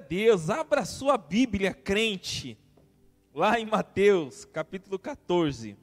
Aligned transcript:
Deus. 0.00 0.50
Abra 0.50 0.84
sua 0.84 1.16
Bíblia, 1.16 1.72
crente, 1.72 2.58
lá 3.32 3.60
em 3.60 3.66
Mateus, 3.66 4.44
capítulo 4.44 4.98
14. 4.98 5.76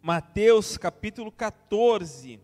Mateus, 0.00 0.78
capítulo 0.78 1.30
14. 1.30 2.40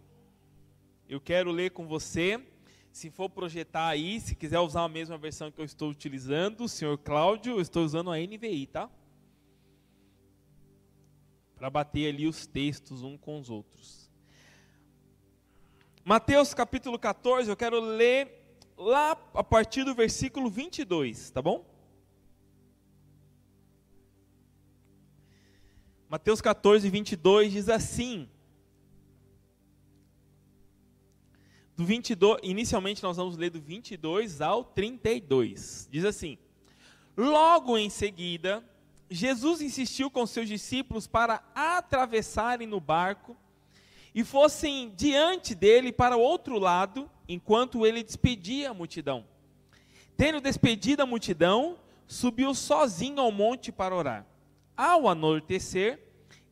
Eu 1.08 1.20
quero 1.20 1.50
ler 1.50 1.70
com 1.70 1.86
você. 1.86 2.44
Se 2.92 3.10
for 3.10 3.30
projetar 3.30 3.88
aí, 3.88 4.20
se 4.20 4.34
quiser 4.34 4.60
usar 4.60 4.82
a 4.82 4.88
mesma 4.88 5.16
versão 5.16 5.50
que 5.50 5.60
eu 5.60 5.64
estou 5.64 5.90
utilizando, 5.90 6.68
senhor 6.68 6.98
Cláudio, 6.98 7.54
eu 7.54 7.60
estou 7.60 7.84
usando 7.84 8.10
a 8.10 8.18
NVI, 8.18 8.66
tá? 8.66 8.90
Para 11.56 11.70
bater 11.70 12.12
ali 12.12 12.28
os 12.28 12.46
textos 12.46 13.02
um 13.02 13.16
com 13.16 13.38
os 13.38 13.50
outros. 13.50 14.03
Mateus 16.04 16.52
capítulo 16.52 16.98
14, 16.98 17.48
eu 17.48 17.56
quero 17.56 17.80
ler 17.80 18.30
lá 18.76 19.12
a 19.32 19.42
partir 19.42 19.84
do 19.84 19.94
versículo 19.94 20.50
22, 20.50 21.30
tá 21.30 21.40
bom? 21.40 21.64
Mateus 26.06 26.42
14, 26.42 26.90
22 26.90 27.52
diz 27.52 27.68
assim. 27.70 28.28
Do 31.74 31.86
22, 31.86 32.38
inicialmente 32.42 33.02
nós 33.02 33.16
vamos 33.16 33.38
ler 33.38 33.48
do 33.48 33.58
22 33.58 34.42
ao 34.42 34.62
32. 34.62 35.88
Diz 35.90 36.04
assim: 36.04 36.36
Logo 37.16 37.78
em 37.78 37.88
seguida, 37.88 38.62
Jesus 39.08 39.62
insistiu 39.62 40.10
com 40.10 40.26
seus 40.26 40.48
discípulos 40.48 41.06
para 41.06 41.42
atravessarem 41.54 42.66
no 42.66 42.78
barco 42.78 43.34
e 44.14 44.22
fossem 44.22 44.92
diante 44.96 45.54
dele 45.54 45.92
para 45.92 46.16
o 46.16 46.20
outro 46.20 46.58
lado, 46.58 47.10
enquanto 47.28 47.84
ele 47.84 48.02
despedia 48.02 48.70
a 48.70 48.74
multidão. 48.74 49.24
Tendo 50.16 50.40
despedido 50.40 51.02
a 51.02 51.06
multidão, 51.06 51.76
subiu 52.06 52.54
sozinho 52.54 53.20
ao 53.20 53.32
monte 53.32 53.72
para 53.72 53.94
orar. 53.94 54.24
Ao 54.76 55.08
anoitecer, 55.08 55.98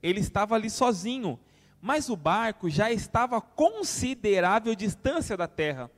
ele 0.02 0.18
estava 0.18 0.56
ali 0.56 0.68
sozinho, 0.68 1.38
mas 1.80 2.08
o 2.08 2.16
barco 2.16 2.68
já 2.68 2.90
estava 2.90 3.36
a 3.36 3.40
considerável 3.40 4.74
distância 4.74 5.36
da 5.36 5.46
terra, 5.46 5.90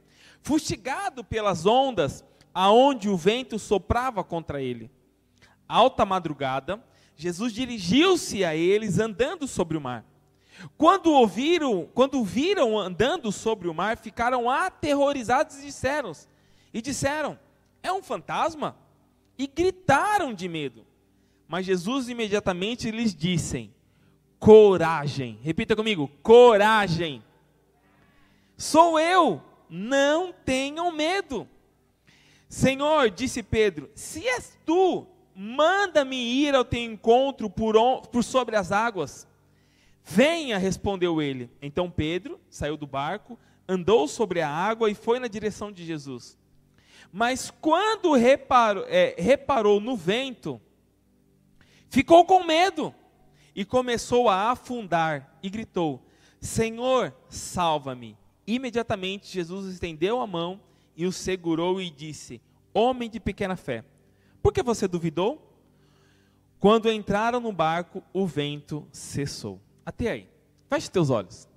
fustigado 0.43 1.25
pelas 1.25 1.65
ondas, 1.65 2.23
aonde 2.53 3.09
o 3.09 3.17
vento 3.17 3.59
soprava 3.59 4.23
contra 4.23 4.61
ele. 4.61 4.91
Alta 5.67 6.05
madrugada, 6.05 6.85
Jesus 7.17 7.55
dirigiu-se 7.55 8.45
a 8.45 8.55
eles 8.55 8.99
andando 8.99 9.49
sobre 9.49 9.79
o 9.79 9.81
mar. 9.81 10.05
Quando 10.77 11.13
ouviram, 11.13 11.89
quando 11.95 12.23
viram 12.25 12.79
andando 12.79 13.31
sobre 13.33 13.69
o 13.69 13.75
mar, 13.75 13.97
ficaram 13.97 14.49
aterrorizados 14.51 15.59
e 15.59 15.67
disseram, 15.67 16.13
e 16.73 16.81
disseram: 16.81 17.39
"É 17.83 17.93
um 17.93 18.03
fantasma?" 18.03 18.77
E 19.37 19.47
gritaram 19.47 20.33
de 20.33 20.49
medo. 20.49 20.87
Mas 21.49 21.67
Jesus 21.67 22.09
imediatamente 22.09 22.91
lhes 22.91 23.15
disse: 23.15 23.71
Coragem. 24.39 25.39
Repita 25.43 25.75
comigo: 25.75 26.11
coragem. 26.23 27.23
Sou 28.57 28.99
eu, 28.99 29.43
não 29.69 30.33
tenham 30.33 30.93
medo. 30.93 31.49
Senhor, 32.49 33.11
disse 33.11 33.43
Pedro, 33.43 33.91
se 33.95 34.27
és 34.29 34.57
tu, 34.65 35.07
manda-me 35.35 36.17
ir 36.17 36.55
ao 36.55 36.65
teu 36.65 36.81
encontro 36.81 37.51
por, 37.51 37.75
por 38.13 38.23
sobre 38.23 38.55
as 38.55 38.71
águas. 38.71 39.27
Venha, 40.05 40.59
respondeu 40.59 41.23
ele. 41.23 41.51
Então 41.63 41.91
Pedro 41.91 42.39
saiu 42.51 42.77
do 42.77 42.87
barco, 42.87 43.39
andou 43.67 44.07
sobre 44.07 44.43
a 44.43 44.49
água 44.49 44.91
e 44.91 44.95
foi 44.95 45.19
na 45.19 45.27
direção 45.27 45.73
de 45.73 45.85
Jesus. 45.85 46.39
Mas 47.11 47.51
quando 47.51 48.13
reparou, 48.13 48.85
é, 48.87 49.15
reparou 49.19 49.81
no 49.81 49.97
vento, 49.97 50.61
ficou 51.89 52.25
com 52.25 52.45
medo 52.45 52.95
e 53.55 53.65
começou 53.65 54.29
a 54.29 54.51
afundar 54.51 55.39
e 55.43 55.49
gritou: 55.49 56.05
Senhor, 56.41 57.15
salva-me. 57.29 58.17
Imediatamente 58.47 59.33
Jesus 59.33 59.73
estendeu 59.73 60.21
a 60.21 60.27
mão 60.27 60.61
e 60.95 61.07
o 61.07 61.13
segurou 61.13 61.81
e 61.81 61.89
disse: 61.89 62.43
Homem 62.75 63.09
de 63.09 63.19
pequena 63.19 63.57
fé, 63.57 63.85
por 64.43 64.53
que 64.53 64.63
você 64.63 64.87
duvidou? 64.87 65.51
Quando 66.61 66.91
entraram 66.91 67.41
no 67.41 67.53
barco, 67.53 68.03
o 68.13 68.27
vento 68.27 68.87
cessou. 68.91 69.61
Até 69.85 70.11
aí. 70.11 70.29
Feche 70.69 70.91
teus 70.91 71.11
olhos. 71.11 71.49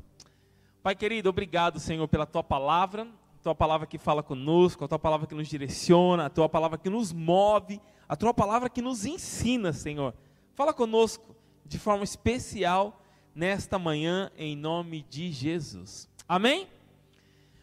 Pai 0.83 0.95
querido, 0.95 1.29
obrigado, 1.29 1.79
Senhor, 1.79 2.07
pela 2.07 2.25
tua 2.25 2.43
palavra, 2.43 3.07
tua 3.41 3.55
palavra 3.55 3.87
que 3.87 3.97
fala 3.97 4.21
conosco, 4.21 4.83
a 4.83 4.87
tua 4.87 4.99
palavra 4.99 5.25
que 5.25 5.35
nos 5.35 5.47
direciona, 5.47 6.25
a 6.25 6.29
tua 6.29 6.49
palavra 6.49 6.77
que 6.77 6.89
nos 6.89 7.13
move, 7.13 7.79
a 8.07 8.15
tua 8.15 8.33
palavra 8.33 8.69
que 8.69 8.81
nos 8.81 9.05
ensina, 9.05 9.71
Senhor. 9.71 10.13
Fala 10.53 10.73
conosco 10.73 11.35
de 11.65 11.79
forma 11.79 12.03
especial 12.03 13.01
nesta 13.33 13.79
manhã, 13.79 14.31
em 14.37 14.55
nome 14.55 15.05
de 15.09 15.31
Jesus. 15.31 16.09
Amém? 16.27 16.67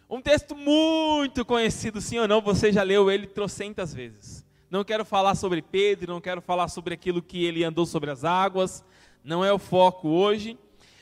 Um 0.09 0.21
texto 0.21 0.55
muito 0.55 1.45
conhecido, 1.45 2.01
sim 2.01 2.19
ou 2.19 2.29
não, 2.29 2.41
você 2.41 2.73
já 2.73 2.83
leu 2.83 3.11
ele 3.11 3.27
trocentas 3.27 3.93
vezes. 3.93 4.45
Não 4.71 4.85
quero 4.85 5.05
falar 5.05 5.35
sobre 5.35 5.61
Pedro, 5.61 6.13
não 6.13 6.21
quero 6.21 6.41
falar 6.41 6.69
sobre 6.69 6.95
aquilo 6.95 7.21
que 7.21 7.45
ele 7.45 7.63
andou 7.63 7.85
sobre 7.85 8.11
as 8.11 8.25
águas, 8.25 8.85
não 9.25 9.43
é 9.43 9.51
o 9.51 9.59
foco 9.59 10.09
hoje, 10.09 10.59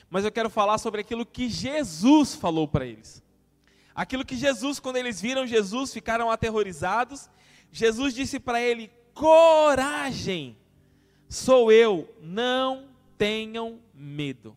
mas 0.09 0.23
eu 0.23 0.31
quero 0.31 0.49
falar 0.49 0.77
sobre 0.77 1.01
aquilo 1.01 1.25
que 1.25 1.49
Jesus 1.49 2.33
falou 2.33 2.67
para 2.67 2.85
eles. 2.85 3.21
Aquilo 3.93 4.25
que 4.25 4.35
Jesus, 4.35 4.79
quando 4.79 4.95
eles 4.95 5.19
viram 5.19 5.45
Jesus, 5.45 5.93
ficaram 5.93 6.31
aterrorizados. 6.31 7.29
Jesus 7.71 8.15
disse 8.15 8.39
para 8.39 8.61
ele: 8.61 8.89
Coragem, 9.13 10.57
sou 11.27 11.71
eu, 11.71 12.09
não 12.21 12.87
tenham 13.17 13.79
medo. 13.93 14.55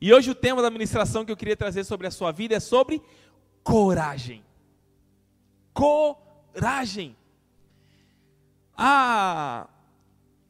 E 0.00 0.12
hoje 0.12 0.30
o 0.30 0.34
tema 0.34 0.62
da 0.62 0.70
ministração 0.70 1.24
que 1.24 1.30
eu 1.30 1.36
queria 1.36 1.56
trazer 1.56 1.84
sobre 1.84 2.06
a 2.06 2.10
sua 2.10 2.32
vida 2.32 2.56
é 2.56 2.60
sobre 2.60 3.00
coragem. 3.62 4.42
Coragem. 5.72 7.16
Ah, 8.76 9.68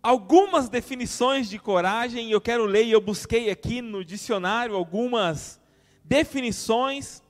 algumas 0.02 0.68
definições 0.68 1.48
de 1.48 1.58
coragem, 1.58 2.30
eu 2.30 2.40
quero 2.40 2.64
ler, 2.64 2.88
eu 2.88 3.00
busquei 3.00 3.50
aqui 3.50 3.80
no 3.80 4.04
dicionário 4.04 4.74
algumas 4.74 5.60
definições 6.02 7.22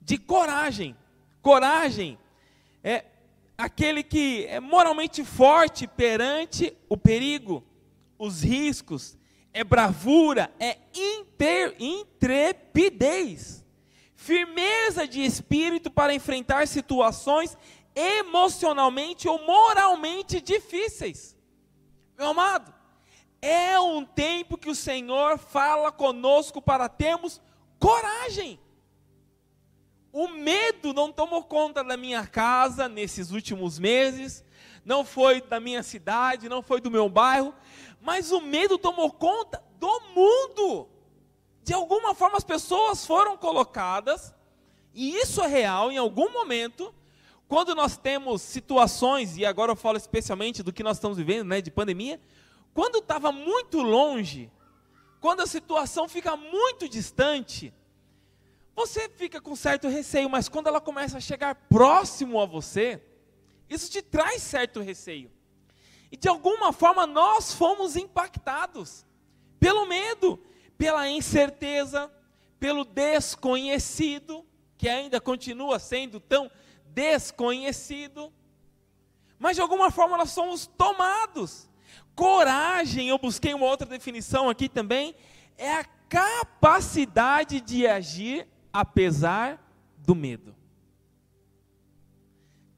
de 0.00 0.18
coragem. 0.18 0.96
Coragem 1.40 2.18
é 2.82 3.04
aquele 3.56 4.02
que 4.02 4.44
é 4.46 4.58
moralmente 4.58 5.24
forte 5.24 5.86
perante 5.86 6.76
o 6.88 6.96
perigo, 6.96 7.64
os 8.18 8.42
riscos, 8.42 9.16
é 9.52 9.62
bravura, 9.62 10.52
é 10.58 10.78
inter, 10.92 11.76
intrepidez, 11.78 13.64
firmeza 14.16 15.06
de 15.06 15.24
espírito 15.24 15.90
para 15.90 16.12
enfrentar 16.12 16.66
situações 16.66 17.56
emocionalmente 17.94 19.28
ou 19.28 19.46
moralmente 19.46 20.40
difíceis. 20.40 21.35
Meu 22.16 22.28
amado, 22.28 22.72
é 23.42 23.78
um 23.78 24.04
tempo 24.04 24.56
que 24.56 24.70
o 24.70 24.74
Senhor 24.74 25.38
fala 25.38 25.92
conosco 25.92 26.62
para 26.62 26.88
termos 26.88 27.40
coragem. 27.78 28.58
O 30.12 30.28
medo 30.28 30.94
não 30.94 31.12
tomou 31.12 31.44
conta 31.44 31.84
da 31.84 31.96
minha 31.96 32.26
casa 32.26 32.88
nesses 32.88 33.32
últimos 33.32 33.78
meses, 33.78 34.42
não 34.82 35.04
foi 35.04 35.42
da 35.42 35.60
minha 35.60 35.82
cidade, 35.82 36.48
não 36.48 36.62
foi 36.62 36.80
do 36.80 36.90
meu 36.90 37.08
bairro, 37.08 37.54
mas 38.00 38.32
o 38.32 38.40
medo 38.40 38.78
tomou 38.78 39.12
conta 39.12 39.62
do 39.78 40.00
mundo. 40.14 40.88
De 41.62 41.74
alguma 41.74 42.14
forma 42.14 42.38
as 42.38 42.44
pessoas 42.44 43.04
foram 43.04 43.36
colocadas, 43.36 44.34
e 44.94 45.16
isso 45.16 45.42
é 45.42 45.46
real 45.46 45.92
em 45.92 45.98
algum 45.98 46.32
momento, 46.32 46.94
quando 47.48 47.74
nós 47.74 47.96
temos 47.96 48.42
situações, 48.42 49.36
e 49.36 49.44
agora 49.44 49.72
eu 49.72 49.76
falo 49.76 49.96
especialmente 49.96 50.62
do 50.62 50.72
que 50.72 50.82
nós 50.82 50.96
estamos 50.96 51.16
vivendo, 51.16 51.48
né, 51.48 51.60
de 51.60 51.70
pandemia, 51.70 52.20
quando 52.74 52.98
estava 52.98 53.30
muito 53.30 53.80
longe, 53.80 54.50
quando 55.20 55.40
a 55.40 55.46
situação 55.46 56.08
fica 56.08 56.36
muito 56.36 56.88
distante, 56.88 57.72
você 58.74 59.08
fica 59.08 59.40
com 59.40 59.56
certo 59.56 59.88
receio, 59.88 60.28
mas 60.28 60.48
quando 60.48 60.66
ela 60.66 60.80
começa 60.80 61.16
a 61.16 61.20
chegar 61.20 61.54
próximo 61.54 62.40
a 62.40 62.44
você, 62.44 63.00
isso 63.70 63.90
te 63.90 64.02
traz 64.02 64.42
certo 64.42 64.80
receio. 64.80 65.30
E 66.12 66.16
de 66.16 66.28
alguma 66.28 66.72
forma 66.72 67.06
nós 67.06 67.54
fomos 67.54 67.96
impactados 67.96 69.06
pelo 69.58 69.86
medo, 69.86 70.38
pela 70.76 71.08
incerteza, 71.08 72.12
pelo 72.58 72.84
desconhecido, 72.84 74.44
que 74.76 74.88
ainda 74.88 75.20
continua 75.20 75.78
sendo 75.78 76.20
tão 76.20 76.50
desconhecido. 76.96 78.32
Mas 79.38 79.54
de 79.54 79.60
alguma 79.60 79.90
forma 79.90 80.16
nós 80.16 80.30
somos 80.30 80.66
tomados. 80.66 81.68
Coragem, 82.14 83.10
eu 83.10 83.18
busquei 83.18 83.52
uma 83.52 83.66
outra 83.66 83.86
definição 83.86 84.48
aqui 84.48 84.66
também, 84.66 85.14
é 85.58 85.74
a 85.74 85.84
capacidade 86.08 87.60
de 87.60 87.86
agir 87.86 88.48
apesar 88.72 89.62
do 89.98 90.14
medo. 90.14 90.56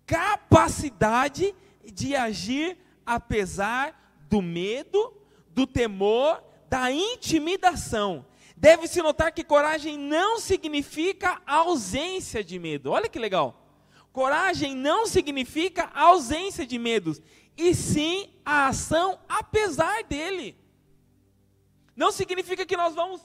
Capacidade 0.05 1.55
de 1.85 2.17
agir 2.17 2.77
apesar 3.07 4.19
do 4.29 4.43
medo, 4.43 5.15
do 5.51 5.65
temor, 5.65 6.43
da 6.69 6.91
intimidação. 6.91 8.27
Deve-se 8.57 9.01
notar 9.01 9.31
que 9.31 9.45
coragem 9.45 9.97
não 9.97 10.41
significa 10.41 11.41
ausência 11.47 12.43
de 12.43 12.59
medo. 12.59 12.91
Olha 12.91 13.09
que 13.09 13.19
legal. 13.19 13.58
Coragem 14.19 14.75
não 14.75 15.07
significa 15.07 15.93
ausência 15.95 16.67
de 16.67 16.77
medos, 16.77 17.23
e 17.57 17.73
sim 17.73 18.29
a 18.45 18.67
ação 18.67 19.17
apesar 19.29 20.03
dele. 20.03 20.59
Não 21.95 22.11
significa 22.11 22.67
que 22.67 22.77
nós 22.77 22.97
vamos 22.97 23.21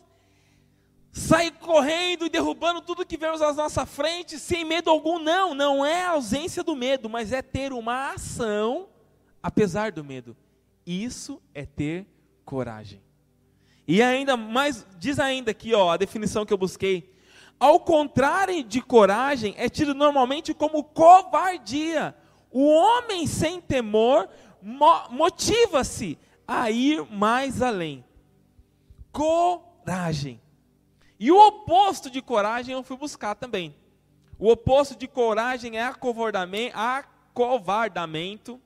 sair 1.12 1.50
correndo 1.54 2.28
e 2.28 2.30
derrubando 2.30 2.80
tudo 2.80 3.08
que 3.08 3.18
vemos 3.18 3.42
à 3.42 3.52
nossa 3.54 3.88
frente 3.88 4.38
sem 4.38 4.64
medo 4.64 4.92
algum. 4.92 5.18
Não, 5.18 5.56
não 5.56 5.84
é 5.84 6.04
a 6.04 6.12
ausência 6.12 6.64
do 6.64 6.76
medo, 6.76 7.10
mas 7.10 7.34
é 7.34 7.42
ter 7.42 7.74
uma 7.74 8.12
ação 8.12 8.88
apesar 9.42 9.92
do 9.92 10.04
medo. 10.04 10.38
Isso 10.86 11.42
é 11.56 11.66
ter 11.66 12.06
coragem. 12.46 13.02
E 13.88 14.00
ainda 14.00 14.38
mais, 14.38 14.86
diz 15.00 15.18
ainda 15.18 15.50
aqui, 15.50 15.74
ó, 15.74 15.90
a 15.90 15.98
definição 15.98 16.46
que 16.46 16.54
eu 16.54 16.58
busquei. 16.58 17.12
Ao 17.60 17.80
contrário 17.80 18.64
de 18.64 18.82
coragem, 18.82 19.54
é 19.58 19.70
tido 19.70 19.94
normalmente 19.94 20.54
como 20.54 20.84
covardia. 20.84 22.16
O 22.52 22.68
homem 22.68 23.26
sem 23.26 23.62
temor 23.62 24.28
mo 24.62 25.10
motiva-se 25.10 26.20
a 26.48 26.70
ir 26.70 27.06
mais 27.10 27.62
além. 27.62 28.04
Coragem. 29.12 30.42
E 31.20 31.32
o 31.32 31.48
oposto 31.48 32.10
de 32.10 32.22
coragem 32.22 32.74
eu 32.74 32.84
fui 32.84 32.98
buscar 32.98 33.36
também. 33.36 33.76
O 34.38 34.52
oposto 34.52 34.96
de 34.96 35.08
coragem 35.08 35.78
é 35.78 35.84
acovardamento, 35.84 38.60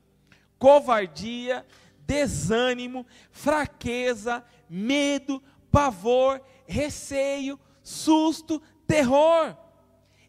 covardia, 0.58 1.66
desânimo, 2.00 3.06
fraqueza, 3.32 4.44
medo, 4.70 5.42
pavor, 5.72 6.42
receio, 6.66 7.60
susto, 7.84 8.62
terror. 8.88 9.56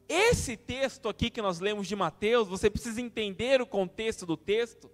Esse 0.08 0.56
texto 0.56 1.08
aqui 1.08 1.30
que 1.30 1.42
nós 1.42 1.60
lemos 1.60 1.86
de 1.86 1.94
Mateus, 1.94 2.48
você 2.48 2.70
precisa 2.70 3.00
entender 3.00 3.60
o 3.60 3.66
contexto 3.66 4.24
do 4.24 4.36
texto. 4.36 4.90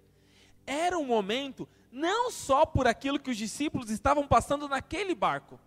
Era 0.65 0.97
um 0.97 1.05
momento 1.05 1.67
não 1.91 2.29
só 2.29 2.65
por 2.65 2.85
aquilo 2.87 3.19
que 3.19 3.31
os 3.31 3.37
discípulos 3.37 3.89
estavam 3.89 4.27
passando 4.27 4.67
naquele 4.67 5.15
barco. 5.15 5.59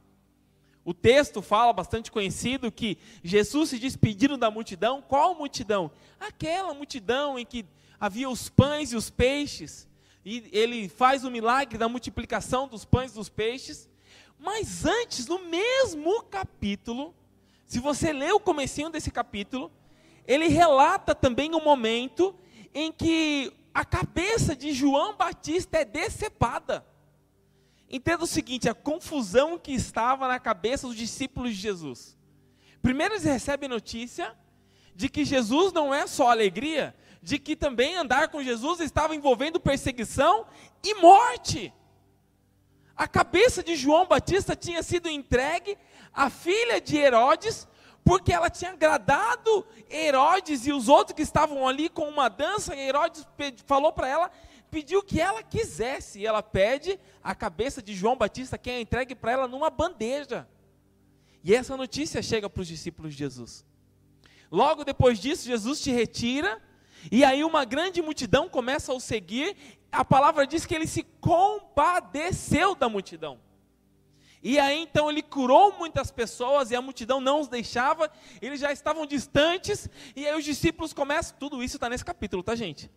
O 0.84 0.94
texto 0.94 1.42
fala, 1.42 1.72
bastante 1.72 2.10
conhecido, 2.10 2.72
que 2.72 2.98
Jesus 3.22 3.70
se 3.70 3.78
despedindo 3.78 4.36
da 4.36 4.50
multidão. 4.50 5.02
Qual 5.02 5.34
multidão? 5.34 5.90
Aquela 6.18 6.72
multidão 6.72 7.38
em 7.38 7.44
que 7.44 7.64
havia 8.00 8.28
os 8.28 8.48
pães 8.48 8.92
e 8.92 8.96
os 8.96 9.10
peixes. 9.10 9.88
E 10.24 10.48
ele 10.52 10.88
faz 10.88 11.24
o 11.24 11.30
milagre 11.30 11.78
da 11.78 11.88
multiplicação 11.88 12.68
dos 12.68 12.84
pães 12.84 13.12
e 13.12 13.14
dos 13.14 13.28
peixes. 13.28 13.88
Mas 14.38 14.84
antes, 14.84 15.26
no 15.26 15.40
mesmo 15.40 16.22
capítulo, 16.24 17.14
se 17.68 17.78
você 17.78 18.14
lê 18.14 18.32
o 18.32 18.40
comecinho 18.40 18.88
desse 18.88 19.10
capítulo, 19.10 19.70
ele 20.26 20.48
relata 20.48 21.14
também 21.14 21.54
um 21.54 21.62
momento 21.62 22.34
em 22.74 22.90
que 22.90 23.52
a 23.74 23.84
cabeça 23.84 24.56
de 24.56 24.72
João 24.72 25.14
Batista 25.14 25.76
é 25.76 25.84
decepada. 25.84 26.84
Entenda 27.90 28.24
o 28.24 28.26
seguinte: 28.26 28.70
a 28.70 28.74
confusão 28.74 29.58
que 29.58 29.72
estava 29.72 30.26
na 30.26 30.40
cabeça 30.40 30.86
dos 30.86 30.96
discípulos 30.96 31.50
de 31.50 31.60
Jesus. 31.60 32.16
Primeiro 32.80 33.12
eles 33.14 33.24
recebem 33.24 33.68
notícia 33.68 34.34
de 34.94 35.10
que 35.10 35.22
Jesus 35.22 35.70
não 35.70 35.92
é 35.92 36.06
só 36.06 36.30
alegria, 36.30 36.96
de 37.22 37.38
que 37.38 37.54
também 37.54 37.96
andar 37.96 38.28
com 38.28 38.42
Jesus 38.42 38.80
estava 38.80 39.14
envolvendo 39.14 39.60
perseguição 39.60 40.46
e 40.82 40.94
morte. 40.94 41.70
A 42.96 43.06
cabeça 43.06 43.62
de 43.62 43.76
João 43.76 44.06
Batista 44.06 44.56
tinha 44.56 44.82
sido 44.82 45.08
entregue 45.10 45.76
à 46.12 46.30
filha 46.30 46.80
de 46.80 46.96
Herodes, 46.96 47.66
porque 48.04 48.32
ela 48.32 48.48
tinha 48.48 48.72
agradado 48.72 49.66
Herodes 49.90 50.66
e 50.66 50.72
os 50.72 50.88
outros 50.88 51.14
que 51.14 51.22
estavam 51.22 51.68
ali 51.68 51.88
com 51.88 52.08
uma 52.08 52.28
dança, 52.28 52.74
e 52.74 52.80
Herodes 52.80 53.26
falou 53.66 53.92
para 53.92 54.08
ela, 54.08 54.30
pediu 54.70 55.02
que 55.02 55.20
ela 55.20 55.42
quisesse, 55.42 56.20
e 56.20 56.26
ela 56.26 56.42
pede 56.42 56.98
a 57.22 57.34
cabeça 57.34 57.82
de 57.82 57.94
João 57.94 58.16
Batista, 58.16 58.56
que 58.56 58.70
é 58.70 58.80
entregue 58.80 59.14
para 59.14 59.32
ela 59.32 59.48
numa 59.48 59.70
bandeja. 59.70 60.48
E 61.44 61.54
essa 61.54 61.76
notícia 61.76 62.22
chega 62.22 62.48
para 62.48 62.62
os 62.62 62.68
discípulos 62.68 63.12
de 63.12 63.18
Jesus. 63.18 63.64
Logo 64.50 64.84
depois 64.84 65.18
disso, 65.18 65.46
Jesus 65.46 65.80
te 65.80 65.90
retira, 65.90 66.60
e 67.12 67.24
aí 67.24 67.44
uma 67.44 67.64
grande 67.64 68.02
multidão 68.02 68.48
começa 68.48 68.90
a 68.92 68.94
o 68.94 69.00
seguir. 69.00 69.56
A 69.92 70.04
palavra 70.04 70.46
diz 70.46 70.66
que 70.66 70.74
ele 70.74 70.86
se 70.86 71.02
compadeceu 71.20 72.74
da 72.74 72.88
multidão. 72.88 73.38
E 74.42 74.58
aí 74.58 74.80
então 74.80 75.10
ele 75.10 75.22
curou 75.22 75.76
muitas 75.78 76.10
pessoas 76.10 76.70
e 76.70 76.76
a 76.76 76.82
multidão 76.82 77.20
não 77.20 77.40
os 77.40 77.48
deixava, 77.48 78.10
eles 78.40 78.60
já 78.60 78.72
estavam 78.72 79.04
distantes, 79.04 79.88
e 80.14 80.26
aí 80.26 80.36
os 80.36 80.44
discípulos 80.44 80.92
começam. 80.92 81.36
Tudo 81.38 81.62
isso 81.62 81.76
está 81.76 81.88
nesse 81.88 82.04
capítulo, 82.04 82.42
tá, 82.42 82.54
gente? 82.54 82.90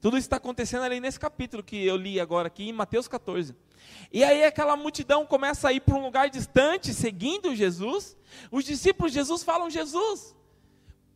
Tudo 0.00 0.16
isso 0.16 0.26
está 0.26 0.36
acontecendo 0.36 0.82
ali 0.82 0.98
nesse 0.98 1.20
capítulo 1.20 1.62
que 1.62 1.84
eu 1.84 1.94
li 1.96 2.18
agora 2.18 2.48
aqui 2.48 2.68
em 2.68 2.72
Mateus 2.72 3.06
14. 3.06 3.54
E 4.10 4.24
aí 4.24 4.44
aquela 4.44 4.74
multidão 4.74 5.26
começa 5.26 5.68
a 5.68 5.72
ir 5.72 5.80
para 5.80 5.94
um 5.94 6.02
lugar 6.02 6.30
distante, 6.30 6.94
seguindo 6.94 7.54
Jesus. 7.54 8.16
Os 8.50 8.64
discípulos 8.64 9.12
de 9.12 9.18
Jesus 9.18 9.42
falam: 9.42 9.68
Jesus, 9.68 10.34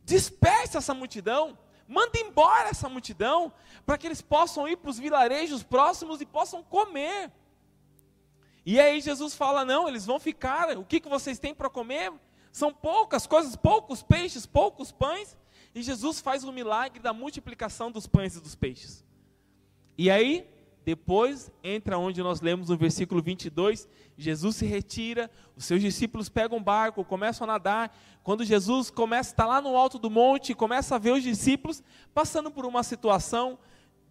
dispersa 0.03 0.77
essa 0.77 0.93
multidão, 0.93 1.57
manda 1.87 2.19
embora 2.19 2.69
essa 2.69 2.87
multidão, 2.87 3.51
para 3.85 3.97
que 3.97 4.07
eles 4.07 4.21
possam 4.21 4.67
ir 4.67 4.77
para 4.77 4.91
os 4.91 4.99
vilarejos 4.99 5.63
próximos 5.63 6.21
e 6.21 6.25
possam 6.25 6.63
comer. 6.63 7.31
E 8.65 8.79
aí 8.79 8.99
Jesus 8.99 9.35
fala: 9.35 9.63
não, 9.63 9.87
eles 9.87 10.05
vão 10.05 10.19
ficar, 10.19 10.77
o 10.77 10.83
que, 10.83 10.99
que 10.99 11.07
vocês 11.07 11.37
têm 11.37 11.53
para 11.53 11.69
comer? 11.69 12.11
São 12.51 12.73
poucas 12.73 13.27
coisas, 13.27 13.55
poucos 13.55 14.01
peixes, 14.01 14.45
poucos 14.45 14.91
pães. 14.91 15.37
E 15.73 15.83
Jesus 15.83 16.21
faz 16.21 16.43
o 16.45 16.53
milagre 16.53 16.99
da 16.99 17.11
multiplicação 17.13 17.91
dos 17.91 18.07
pães 18.07 18.35
e 18.35 18.41
dos 18.41 18.55
peixes. 18.55 19.03
E 19.97 20.09
aí, 20.09 20.47
depois, 20.85 21.51
entra 21.63 21.97
onde 21.97 22.23
nós 22.23 22.39
lemos 22.39 22.69
no 22.69 22.77
versículo 22.77 23.21
22, 23.21 23.87
Jesus 24.17 24.55
se 24.55 24.65
retira, 24.65 25.29
os 25.55 25.65
seus 25.65 25.81
discípulos 25.81 26.29
pegam 26.29 26.59
um 26.59 26.63
barco, 26.63 27.03
começam 27.03 27.43
a 27.43 27.53
nadar. 27.53 27.97
Quando 28.23 28.45
Jesus 28.45 28.89
começa 28.89 29.31
a 29.31 29.33
estar 29.33 29.45
lá 29.47 29.59
no 29.61 29.75
alto 29.75 29.99
do 29.99 30.09
monte, 30.09 30.53
começa 30.53 30.95
a 30.95 30.99
ver 30.99 31.11
os 31.11 31.23
discípulos 31.23 31.83
passando 32.13 32.49
por 32.49 32.65
uma 32.65 32.83
situação 32.83 33.59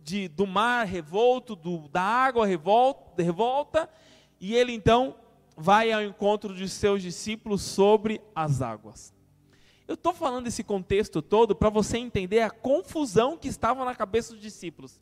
de, 0.03 0.29
do 0.29 0.47
mar 0.47 0.85
revolto, 0.85 1.57
do, 1.57 1.89
da 1.89 2.03
água 2.03 2.47
revolta, 2.47 3.23
revolta, 3.23 3.89
e 4.45 4.55
ele 4.55 4.73
então 4.73 5.17
vai 5.57 5.91
ao 5.91 6.03
encontro 6.03 6.55
de 6.55 6.69
seus 6.69 7.01
discípulos 7.01 7.63
sobre 7.63 8.21
as 8.35 8.61
águas. 8.61 9.11
Eu 9.89 9.95
estou 9.95 10.13
falando 10.13 10.47
esse 10.47 10.63
contexto 10.63 11.23
todo 11.23 11.57
para 11.57 11.71
você 11.71 11.97
entender 11.97 12.43
a 12.43 12.51
confusão 12.51 13.39
que 13.39 13.49
estava 13.49 13.83
na 13.87 13.95
cabeça 13.95 14.35
dos 14.35 14.43
discípulos. 14.43 15.01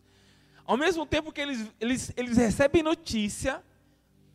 Ao 0.64 0.76
mesmo 0.76 1.04
tempo 1.04 1.32
que 1.32 1.40
eles, 1.40 1.66
eles, 1.80 2.12
eles 2.16 2.36
recebem 2.36 2.84
notícia 2.84 3.64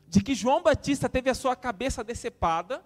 de 0.09 0.21
que 0.21 0.35
João 0.35 0.61
Batista 0.61 1.07
teve 1.07 1.29
a 1.29 1.33
sua 1.33 1.55
cabeça 1.55 2.03
decepada, 2.03 2.83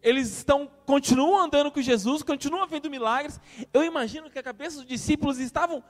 eles 0.00 0.28
estão 0.28 0.70
continuam 0.86 1.40
andando 1.42 1.72
com 1.72 1.82
Jesus, 1.82 2.22
continuam 2.22 2.68
vendo 2.68 2.88
milagres. 2.88 3.40
Eu 3.74 3.82
imagino 3.82 4.30
que 4.30 4.38
a 4.38 4.44
cabeça 4.44 4.76
dos 4.76 4.86
discípulos 4.86 5.40
estavam 5.40 5.82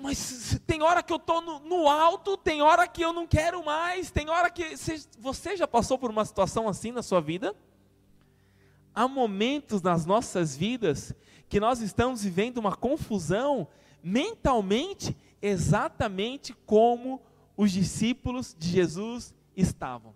mas 0.00 0.60
tem 0.66 0.82
hora 0.82 1.02
que 1.02 1.12
eu 1.12 1.16
estou 1.16 1.40
no, 1.40 1.58
no, 1.60 1.88
alto, 1.88 2.36
tem 2.36 2.62
hora 2.62 2.86
que 2.86 3.02
eu 3.02 3.12
não 3.12 3.26
quero 3.26 3.64
mais, 3.64 4.10
tem 4.10 4.30
hora 4.30 4.50
que. 4.50 4.76
Você 5.18 5.56
já 5.56 5.66
passou 5.66 5.98
por 5.98 6.10
uma 6.10 6.24
situação 6.24 6.68
assim 6.68 6.92
na 6.92 7.02
sua 7.02 7.20
vida? 7.20 7.54
Há 8.94 9.08
momentos 9.08 9.82
nas 9.82 10.06
nossas 10.06 10.56
vidas 10.56 11.12
que 11.48 11.58
nós 11.58 11.80
estamos 11.80 12.22
vivendo 12.22 12.58
uma 12.58 12.76
confusão 12.76 13.66
mentalmente 14.02 15.16
exatamente 15.42 16.52
como 16.66 17.20
os 17.56 17.72
discípulos 17.72 18.54
de 18.58 18.68
Jesus 18.68 19.34
estavam. 19.56 20.14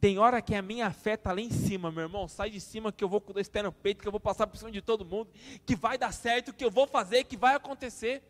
Tem 0.00 0.18
hora 0.18 0.42
que 0.42 0.54
a 0.54 0.60
minha 0.60 0.90
fé 0.90 1.14
está 1.14 1.32
lá 1.32 1.40
em 1.40 1.50
cima, 1.50 1.90
meu 1.90 2.02
irmão. 2.02 2.28
Sai 2.28 2.50
de 2.50 2.60
cima 2.60 2.92
que 2.92 3.02
eu 3.02 3.08
vou 3.08 3.22
com 3.22 3.32
dois 3.32 3.48
pés 3.48 3.64
no 3.64 3.72
peito, 3.72 4.02
que 4.02 4.08
eu 4.08 4.12
vou 4.12 4.20
passar 4.20 4.46
por 4.46 4.58
cima 4.58 4.70
de 4.70 4.82
todo 4.82 5.02
mundo, 5.02 5.30
que 5.64 5.74
vai 5.74 5.96
dar 5.96 6.12
certo, 6.12 6.52
que 6.52 6.62
eu 6.62 6.70
vou 6.70 6.86
fazer, 6.86 7.24
que 7.24 7.38
vai 7.38 7.54
acontecer. 7.54 8.22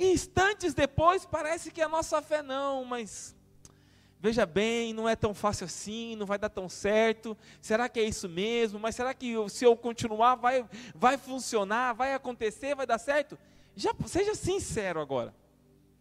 Instantes 0.00 0.74
depois 0.74 1.26
parece 1.26 1.70
que 1.70 1.82
a 1.82 1.88
nossa 1.88 2.22
fé 2.22 2.42
não, 2.42 2.84
mas 2.84 3.36
veja 4.18 4.46
bem, 4.46 4.92
não 4.94 5.08
é 5.08 5.14
tão 5.14 5.34
fácil 5.34 5.66
assim, 5.66 6.16
não 6.16 6.26
vai 6.26 6.38
dar 6.38 6.48
tão 6.48 6.68
certo. 6.68 7.36
Será 7.60 7.88
que 7.88 8.00
é 8.00 8.04
isso 8.04 8.28
mesmo? 8.28 8.78
Mas 8.80 8.96
será 8.96 9.12
que 9.12 9.34
se 9.50 9.64
eu 9.64 9.76
continuar 9.76 10.36
vai, 10.36 10.64
vai 10.94 11.18
funcionar, 11.18 11.92
vai 11.92 12.14
acontecer, 12.14 12.74
vai 12.74 12.86
dar 12.86 12.98
certo? 12.98 13.38
Já, 13.76 13.94
seja 14.06 14.34
sincero 14.34 15.00
agora 15.00 15.34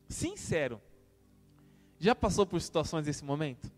sincero, 0.10 0.82
já 2.00 2.16
passou 2.16 2.44
por 2.44 2.60
situações 2.60 3.06
desse 3.06 3.24
momento? 3.24 3.72